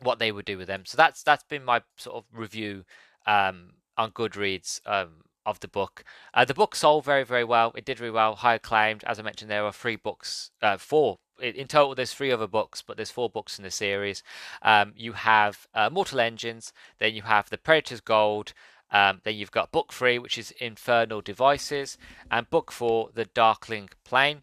[0.00, 0.84] what they would do with them.
[0.86, 2.84] So that's that's been my sort of review
[3.26, 6.04] um, on Goodreads um, of the book.
[6.34, 7.72] Uh, the book sold very, very well.
[7.76, 9.04] It did really well, high acclaimed.
[9.04, 11.18] As I mentioned, there were three books, uh, four.
[11.40, 14.22] In total, there's three other books, but there's four books in the series.
[14.62, 18.52] Um, you have uh, Mortal Engines, then you have The Predator's Gold,
[18.90, 21.98] um, then you've got book three, which is Infernal Devices,
[22.30, 24.42] and book four, The Darkling Plain.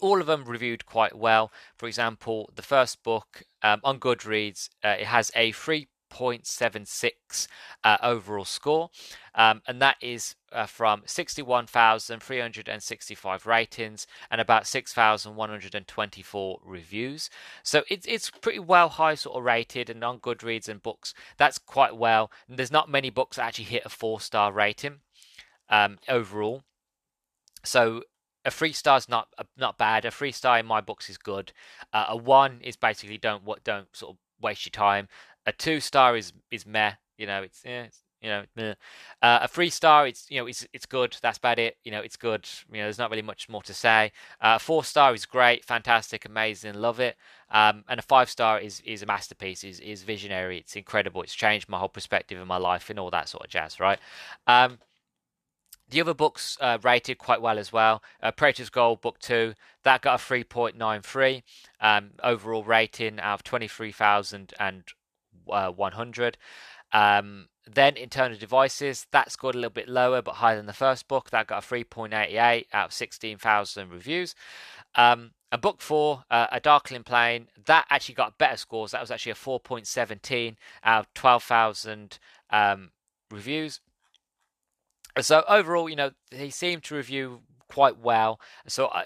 [0.00, 1.52] All of them reviewed quite well.
[1.76, 7.46] For example, the first book um, on Goodreads, uh, it has a free 0.76
[7.84, 8.90] uh, overall score,
[9.34, 17.28] um, and that is uh, from 61,365 ratings and about 6,124 reviews.
[17.62, 21.58] So it's it's pretty well high sort of rated, and on Goodreads and books that's
[21.58, 22.30] quite well.
[22.48, 25.00] And there's not many books that actually hit a four star rating
[25.68, 26.62] um, overall.
[27.64, 28.02] So
[28.44, 30.04] a three star is not not bad.
[30.04, 31.52] A three star in my books is good.
[31.92, 35.08] Uh, a one is basically don't what don't sort of waste your time
[35.46, 36.92] a two star is is meh.
[37.16, 38.74] You know, it's, yeah, it's you know, meh.
[39.22, 41.16] Uh, a three star, it's you know, it's it's good.
[41.22, 41.76] That's about it.
[41.84, 42.48] You know, it's good.
[42.70, 44.12] You know, there's not really much more to say.
[44.40, 47.16] Uh, four star is great, fantastic, amazing, love it.
[47.50, 49.64] Um, and a five star is is a masterpiece.
[49.64, 50.58] is is visionary.
[50.58, 51.22] It's incredible.
[51.22, 53.80] It's changed my whole perspective of my life and all that sort of jazz.
[53.80, 53.98] Right.
[54.46, 54.78] Um,
[55.88, 58.02] the other books uh, rated quite well as well.
[58.20, 59.54] Uh, Predator's Gold, book two,
[59.84, 61.42] that got a 3.93
[61.80, 64.82] um, overall rating out of 23,000 and
[65.50, 66.38] uh, 100.
[66.92, 71.08] Um, then Infernal Devices that scored a little bit lower but higher than the first
[71.08, 71.30] book.
[71.30, 74.34] That got a 3.88 out of 16,000 reviews.
[74.94, 78.90] Um, and book four, uh, a Darkling Plain, that actually got better scores.
[78.90, 82.18] That was actually a 4.17 out of 12,000
[82.50, 82.90] um,
[83.30, 83.80] reviews.
[85.20, 88.40] So overall, you know, he seemed to review quite well.
[88.66, 89.04] So I,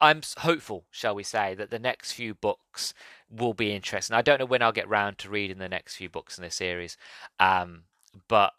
[0.00, 2.94] I'm hopeful, shall we say, that the next few books
[3.30, 4.14] will be interesting.
[4.16, 6.54] I don't know when I'll get round to reading the next few books in this
[6.54, 6.96] series,
[7.40, 7.82] um,
[8.28, 8.52] but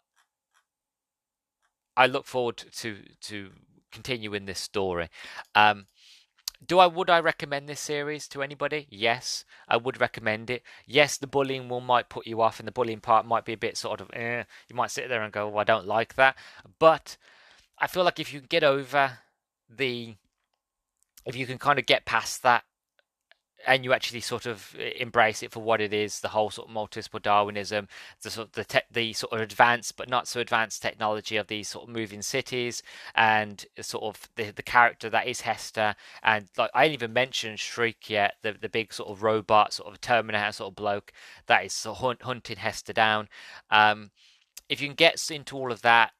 [1.96, 3.50] I look forward to to
[3.90, 5.08] continuing this story.
[5.54, 5.86] Um,
[6.66, 8.86] do I would I recommend this series to anybody?
[8.90, 10.62] Yes, I would recommend it.
[10.86, 13.58] Yes, the bullying will might put you off, and the bullying part might be a
[13.58, 14.10] bit sort of.
[14.12, 16.36] Eh, you might sit there and go, "Well, I don't like that,"
[16.78, 17.16] but
[17.78, 19.18] I feel like if you get over
[19.68, 20.16] the
[21.24, 22.64] if you can kind of get past that
[23.66, 26.74] and you actually sort of embrace it for what it is the whole sort of
[26.74, 27.88] municipal darwinism
[28.22, 31.46] the sort of the, te- the sort of advanced but not so advanced technology of
[31.48, 32.82] these sort of moving cities
[33.14, 37.54] and sort of the, the character that is hester and like i didn't even mention
[37.54, 41.12] shrike yet the, the big sort of robot sort of terminator sort of bloke
[41.46, 43.28] that is sort of hunt, hunting hester down.
[43.70, 44.10] Um,
[44.68, 46.12] if you can get into all of that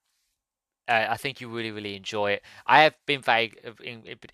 [0.90, 2.42] uh, I think you really, really enjoy it.
[2.66, 3.56] I have been vague,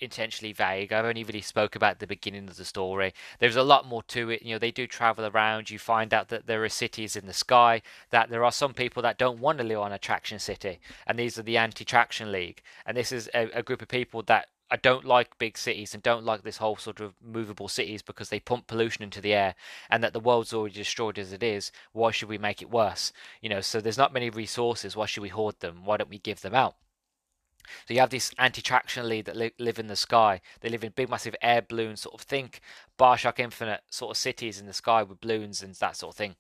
[0.00, 0.92] intentionally vague.
[0.92, 3.12] I've only really spoke about the beginning of the story.
[3.38, 4.42] There's a lot more to it.
[4.42, 5.70] You know, they do travel around.
[5.70, 7.82] You find out that there are cities in the sky.
[8.10, 11.18] That there are some people that don't want to live on a traction city, and
[11.18, 12.62] these are the anti-traction league.
[12.86, 16.02] And this is a, a group of people that I don't like big cities and
[16.02, 19.54] don't like this whole sort of movable cities because they pump pollution into the air
[19.88, 21.70] and that the world's already destroyed as it is.
[21.92, 23.12] Why should we make it worse?
[23.40, 24.96] You know, so there's not many resources.
[24.96, 25.84] Why should we hoard them?
[25.84, 26.74] Why don't we give them out?
[27.86, 30.40] So you have this anti-traction league that li- live in the sky.
[30.60, 32.60] They live in big, massive air balloons, sort of think
[32.98, 36.36] Bioshock Infinite sort of cities in the sky with balloons and that sort of thing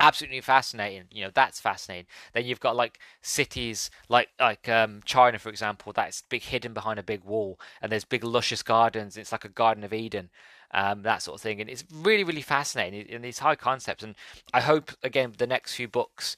[0.00, 2.06] absolutely fascinating you know that's fascinating.
[2.32, 6.98] Then you've got like cities like like um, china for example that's big hidden behind
[6.98, 10.30] a big wall and there's big luscious gardens it's like a garden of eden
[10.72, 14.14] um, that sort of thing and it's really really fascinating in these high concepts and
[14.52, 16.36] i hope again the next few books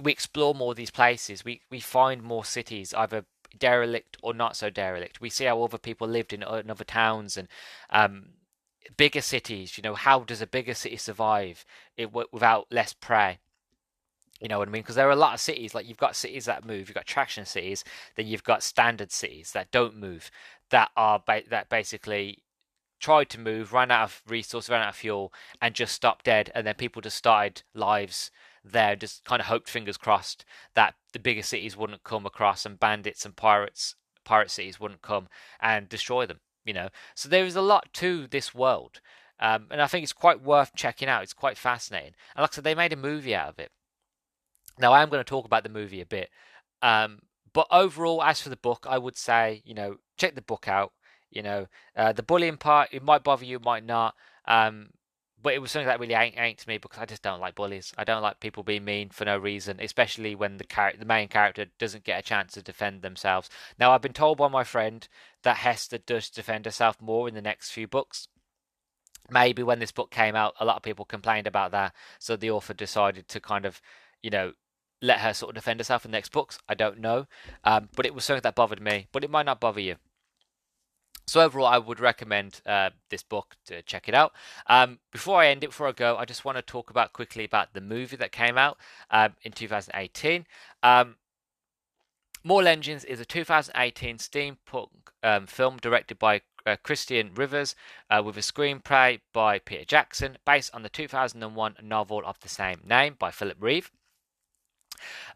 [0.00, 3.24] we explore more of these places we we find more cities either
[3.56, 5.20] derelict or not so derelict.
[5.20, 7.48] We see how other people lived in, in other towns and
[7.90, 8.26] um,
[8.96, 11.64] bigger cities, you know, how does a bigger city survive
[11.96, 13.38] it, without less prey?
[14.40, 14.82] You know what I mean?
[14.82, 17.06] Because there are a lot of cities, like you've got cities that move, you've got
[17.06, 17.84] traction cities,
[18.16, 20.30] then you've got standard cities that don't move,
[20.70, 22.42] that are ba- that basically
[23.00, 26.50] tried to move, ran out of resource, ran out of fuel, and just stopped dead.
[26.54, 28.30] And then people just started lives
[28.64, 32.78] there, just kind of hoped, fingers crossed, that the bigger cities wouldn't come across and
[32.78, 35.28] bandits and pirates, pirate cities wouldn't come
[35.60, 36.40] and destroy them.
[36.68, 39.00] You know, so there is a lot to this world,
[39.40, 41.22] um, and I think it's quite worth checking out.
[41.22, 42.12] It's quite fascinating.
[42.36, 43.70] And like I said, they made a movie out of it.
[44.78, 46.28] Now I am going to talk about the movie a bit,
[46.82, 47.20] um,
[47.54, 50.92] but overall, as for the book, I would say you know check the book out.
[51.30, 51.66] You know,
[51.96, 54.14] uh, the bullying part it might bother you, might not.
[54.46, 54.90] Um,
[55.40, 57.92] but it was something that really ain't, to me because I just don't like bullies.
[57.96, 61.28] I don't like people being mean for no reason, especially when the char- the main
[61.28, 63.48] character doesn't get a chance to defend themselves.
[63.78, 65.06] Now, I've been told by my friend
[65.42, 68.28] that Hester does defend herself more in the next few books.
[69.30, 72.50] Maybe when this book came out, a lot of people complained about that, so the
[72.50, 73.80] author decided to kind of,
[74.22, 74.54] you know,
[75.00, 76.58] let her sort of defend herself in the next books.
[76.68, 77.26] I don't know,
[77.62, 79.06] um, but it was something that bothered me.
[79.12, 79.96] But it might not bother you.
[81.28, 84.32] So overall, I would recommend uh, this book to check it out.
[84.66, 87.44] Um, before I end it, before I go, I just want to talk about quickly
[87.44, 88.78] about the movie that came out
[89.10, 90.46] um, in 2018.
[90.82, 91.16] Um,
[92.48, 94.88] Engines is a 2018 steampunk
[95.22, 97.74] um, film directed by uh, Christian Rivers
[98.10, 102.80] uh, with a screenplay by Peter Jackson based on the 2001 novel of the same
[102.86, 103.90] name by Philip Reeve.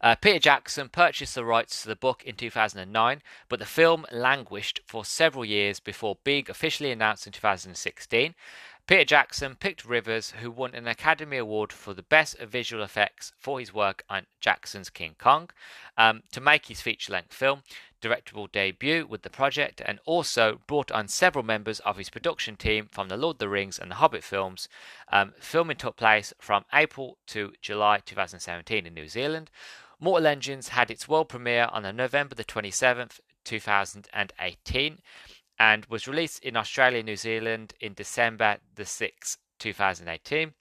[0.01, 4.81] Uh, Peter Jackson purchased the rights to the book in 2009, but the film languished
[4.85, 8.35] for several years before being officially announced in 2016.
[8.85, 13.57] Peter Jackson picked Rivers, who won an Academy Award for the Best Visual Effects for
[13.57, 15.49] his work on Jackson's King Kong,
[15.97, 17.63] um, to make his feature length film
[18.01, 22.89] directorial debut with the project, and also brought on several members of his production team
[22.91, 24.67] from the Lord of the Rings and the Hobbit films.
[25.09, 29.49] Um, filming took place from April to July 2017 in New Zealand.
[30.01, 34.99] Mortal Engines had its world premiere on November the 27th, 2018
[35.59, 40.53] and was released in Australia and New Zealand in December the 6th, 2018.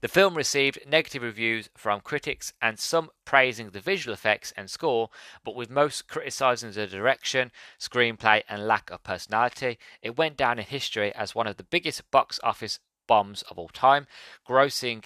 [0.00, 5.10] The film received negative reviews from critics and some praising the visual effects and score,
[5.44, 9.78] but with most criticizing the direction, screenplay, and lack of personality.
[10.00, 13.68] It went down in history as one of the biggest box office bombs of all
[13.68, 14.06] time,
[14.48, 15.04] grossing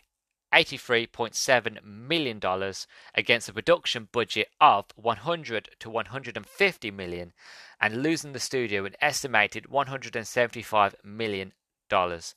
[0.52, 2.40] $83.7 million
[3.14, 7.32] against a production budget of 100 to 150 million
[7.80, 11.52] and losing the studio an estimated 175 million
[11.88, 12.34] dollars.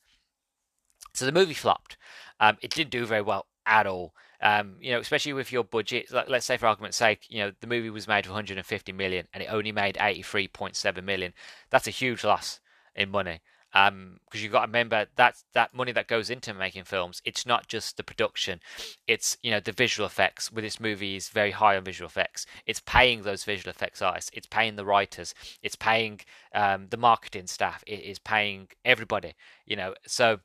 [1.14, 1.98] So the movie flopped.
[2.40, 4.14] Um, it didn't do very well at all.
[4.42, 6.12] Um, you know, especially with your budget.
[6.12, 9.28] Like, let's say, for argument's sake, you know, the movie was made for 150 million
[9.34, 11.34] and it only made 83.7 million.
[11.70, 12.60] That's a huge loss
[12.96, 13.42] in money
[13.74, 17.46] because um, you've got to remember that that money that goes into making films, it's
[17.46, 18.60] not just the production,
[19.08, 20.52] it's you know the visual effects.
[20.52, 22.46] With this movie, is very high on visual effects.
[22.68, 26.22] It's paying those visual effects artists, it's paying the writers, it's paying
[26.54, 29.34] um, the marketing staff, it is paying everybody.
[29.66, 30.40] You know, so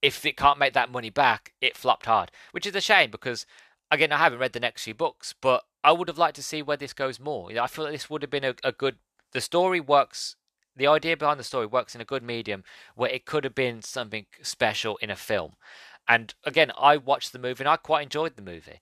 [0.00, 3.44] if it can't make that money back, it flopped hard, which is a shame because
[3.90, 6.62] again, I haven't read the next few books, but I would have liked to see
[6.62, 7.50] where this goes more.
[7.50, 8.96] You know, I feel like this would have been a, a good.
[9.32, 10.36] The story works
[10.80, 12.64] the idea behind the story works in a good medium
[12.94, 15.52] where it could have been something special in a film.
[16.08, 18.80] And again, I watched the movie and I quite enjoyed the movie.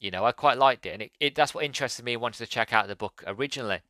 [0.00, 2.16] You know, I quite liked it, and it, it that's what interested me.
[2.16, 3.80] wanted to check out the book originally.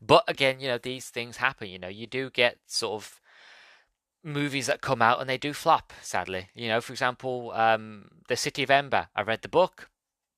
[0.00, 1.68] But again, you know, these things happen.
[1.68, 3.20] You know, you do get sort of
[4.22, 5.92] movies that come out and they do flop.
[6.02, 9.08] Sadly, you know, for example, um, The City of Ember.
[9.16, 9.90] I read the book,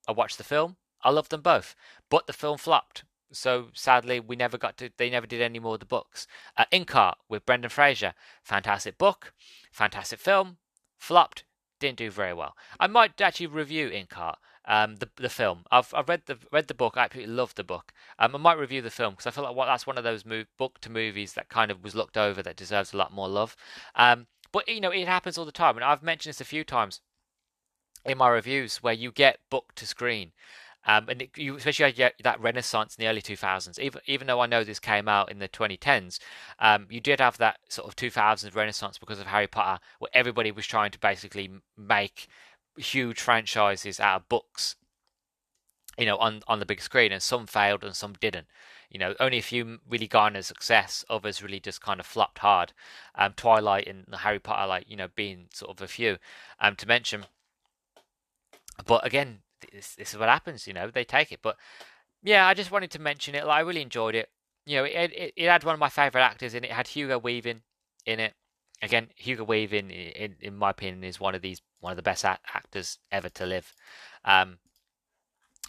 [0.08, 1.74] I watched the film, I loved them both,
[2.08, 4.90] but the film flopped so sadly, we never got to.
[4.96, 6.26] They never did any more of the books.
[6.56, 9.32] Uh, Inkheart with Brendan Fraser, fantastic book,
[9.72, 10.58] fantastic film,
[10.98, 11.44] flopped,
[11.80, 12.54] didn't do very well.
[12.78, 15.64] I might actually review Inkheart, um, the the film.
[15.70, 16.94] I've I've read the read the book.
[16.96, 17.92] I absolutely love the book.
[18.18, 20.24] Um, I might review the film because I feel like well, that's one of those
[20.24, 23.28] move, book to movies that kind of was looked over that deserves a lot more
[23.28, 23.56] love.
[23.94, 26.64] Um, but you know, it happens all the time, and I've mentioned this a few
[26.64, 27.00] times
[28.04, 30.32] in my reviews where you get book to screen.
[30.84, 33.78] Um, and it, you especially had that renaissance in the early 2000s.
[33.78, 36.18] Even even though I know this came out in the 2010s,
[36.58, 40.50] um, you did have that sort of 2000s renaissance because of Harry Potter, where everybody
[40.50, 42.28] was trying to basically make
[42.76, 44.76] huge franchises out of books.
[45.98, 48.46] You know, on on the big screen, and some failed and some didn't.
[48.90, 51.04] You know, only a few really garnered success.
[51.08, 52.72] Others really just kind of flopped hard.
[53.14, 56.18] Um, Twilight and Harry Potter, like you know, being sort of a few.
[56.60, 57.26] Um, to mention.
[58.86, 59.40] But again,
[59.72, 60.66] this, this is what happens.
[60.66, 61.40] You know, they take it.
[61.42, 61.56] But
[62.22, 63.46] yeah, I just wanted to mention it.
[63.46, 64.30] Like, I really enjoyed it.
[64.66, 66.70] You know, it, it, it had one of my favorite actors in it.
[66.70, 67.62] It had Hugo Weaving
[68.06, 68.34] in it.
[68.80, 72.24] Again, Hugo Weaving, in in my opinion, is one of these one of the best
[72.24, 73.74] actors ever to live.
[74.24, 74.58] Um,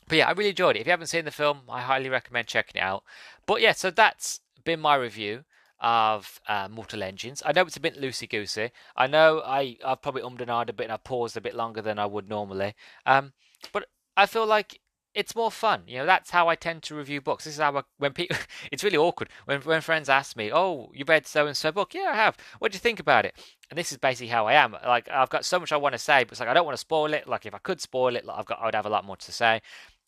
[0.08, 0.82] but yeah, I really enjoyed it.
[0.82, 3.04] If you haven't seen the film, I highly recommend checking it out.
[3.46, 5.44] But yeah, so that's been my review
[5.80, 7.44] of uh, Mortal Engines.
[7.46, 8.72] I know it's a bit loosey goosey.
[8.96, 11.56] I know I I've probably ummed and ahed a bit and I've paused a bit
[11.56, 12.74] longer than I would normally.
[13.06, 13.34] Um,
[13.72, 13.86] but
[14.18, 14.80] I feel like
[15.14, 15.84] it's more fun.
[15.88, 17.44] You know, that's how I tend to review books.
[17.44, 18.38] This is how I, when people,
[18.72, 21.94] it's really awkward when when friends ask me, "Oh, you read so and so book?"
[21.94, 22.38] Yeah, I have.
[22.60, 23.36] What do you think about it?
[23.70, 24.76] And this is basically how I am.
[24.86, 26.76] Like I've got so much I want to say, but it's like I don't want
[26.76, 27.28] to spoil it.
[27.28, 29.32] Like if I could spoil it, like, I've got I'd have a lot more to
[29.32, 29.62] say.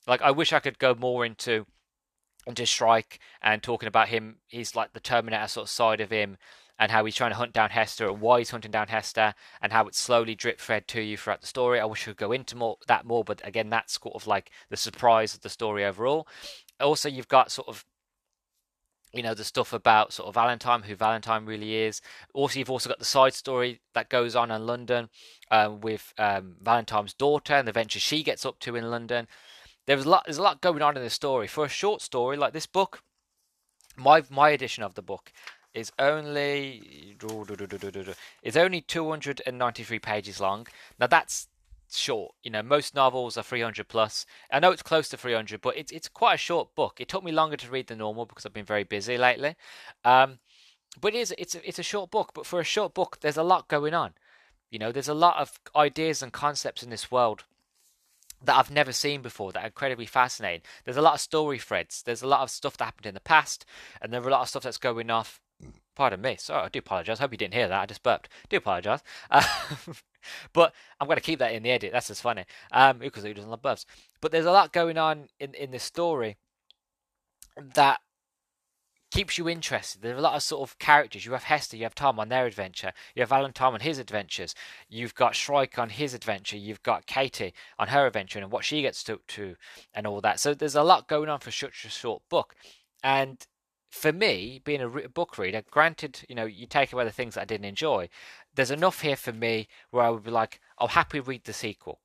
[0.07, 1.65] Like I wish I could go more into
[2.47, 4.37] into Shrike and talking about him.
[4.47, 6.37] He's like the Terminator sort of side of him
[6.77, 9.71] and how he's trying to hunt down Hester and why he's hunting down Hester and
[9.71, 11.79] how it's slowly drip fed to you throughout the story.
[11.79, 14.51] I wish I could go into more that more, but again, that's sort of like
[14.69, 16.27] the surprise of the story overall.
[16.79, 17.85] Also, you've got sort of
[19.13, 22.01] you know the stuff about sort of Valentine, who Valentine really is.
[22.33, 25.09] Also, you've also got the side story that goes on in London
[25.49, 29.27] um, with um, Valentine's daughter and the ventures she gets up to in London.
[29.87, 30.23] There's a lot.
[30.25, 33.01] There's a lot going on in this story for a short story like this book.
[33.95, 35.31] My my edition of the book
[35.75, 37.15] is only
[38.41, 40.67] it's only 293 pages long.
[40.99, 41.47] Now that's
[41.91, 42.33] short.
[42.43, 44.25] You know, most novels are 300 plus.
[44.51, 46.99] I know it's close to 300, but it's it's quite a short book.
[46.99, 49.55] It took me longer to read than normal because I've been very busy lately.
[50.03, 50.39] Um,
[50.99, 52.31] but it is it's it's a short book.
[52.33, 54.13] But for a short book, there's a lot going on.
[54.71, 57.43] You know, there's a lot of ideas and concepts in this world
[58.43, 60.61] that I've never seen before that are incredibly fascinating.
[60.83, 62.03] There's a lot of story threads.
[62.03, 63.65] There's a lot of stuff that happened in the past,
[64.01, 65.39] and there's a lot of stuff that's going off
[65.95, 66.35] Pardon me.
[66.37, 67.19] Sorry, I do apologise.
[67.19, 67.81] Hope you didn't hear that.
[67.81, 68.29] I just burped.
[68.49, 69.01] Do apologise.
[69.31, 69.43] Uh,
[70.53, 71.91] but I'm going to keep that in the edit.
[71.93, 72.45] That's just funny.
[72.71, 73.85] Um, because who doesn't love burps?
[74.21, 76.37] But there's a lot going on in, in this story
[77.75, 77.99] that
[79.11, 80.01] keeps you interested.
[80.01, 81.25] There's a lot of sort of characters.
[81.25, 84.53] You have Hester, you have Tom on their adventure, you have Valentine on his adventures,
[84.89, 88.81] you've got Shrike on his adventure, you've got Katie on her adventure and what she
[88.81, 89.55] gets to, to
[89.93, 90.41] and all that.
[90.41, 92.55] So there's a lot going on for such a short book.
[93.03, 93.45] And
[93.95, 97.41] for me, being a book reader, granted, you know, you take away the things that
[97.41, 98.09] I didn't enjoy,
[98.53, 102.01] there's enough here for me where I would be like, I'll happily read the sequel.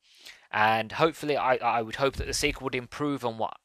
[0.53, 3.57] And hopefully, I, I would hope that the sequel would improve on what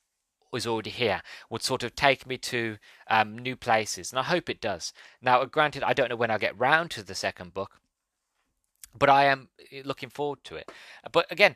[0.51, 1.21] was already here,
[1.51, 2.77] would sort of take me to
[3.09, 4.11] um, new places.
[4.11, 4.91] And I hope it does.
[5.21, 7.79] Now, granted, I don't know when I'll get round to the second book,
[8.97, 10.71] but I am eh, looking forward to it.
[11.11, 11.55] But again,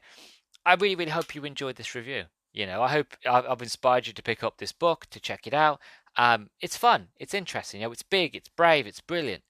[0.65, 2.25] I really, really hope you enjoyed this review.
[2.51, 5.53] You know, I hope I've inspired you to pick up this book, to check it
[5.53, 5.79] out.
[6.17, 7.81] Um, it's fun, it's interesting.
[7.81, 9.43] You know, it's big, it's brave, it's brilliant.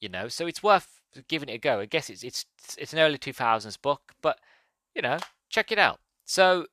[0.00, 1.80] You know, so it's worth giving it a go.
[1.80, 2.46] I guess it's it's
[2.78, 4.38] it's an early two thousands book, but
[4.94, 5.18] you know,
[5.48, 6.00] check it out.
[6.24, 6.66] So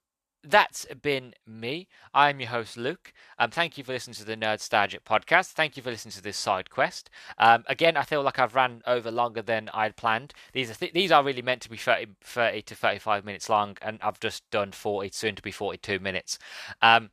[0.43, 1.87] that's been me.
[2.13, 3.11] I'm your host, Luke.
[3.37, 5.47] Um, thank you for listening to the Nerdstalgic podcast.
[5.51, 7.09] Thank you for listening to this side quest.
[7.37, 10.33] Um, again, I feel like I've ran over longer than I'd planned.
[10.53, 13.77] These are th- these are really meant to be 30, 30, to 35 minutes long,
[13.81, 16.39] and I've just done 40, soon to be 42 minutes.
[16.81, 17.09] Um,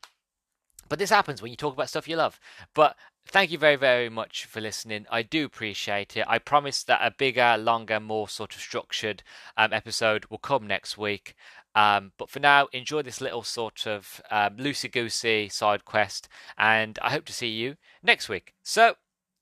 [0.88, 2.38] but this happens when you talk about stuff you love.
[2.74, 5.06] But thank you very, very much for listening.
[5.10, 6.24] I do appreciate it.
[6.28, 9.22] I promise that a bigger, longer, more sort of structured
[9.56, 11.34] um, episode will come next week.
[11.74, 16.98] Um, but for now, enjoy this little sort of um, loosey goosey side quest, and
[17.02, 18.54] I hope to see you next week.
[18.62, 18.94] So,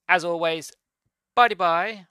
[0.09, 0.72] as always,
[1.36, 2.07] bye bye.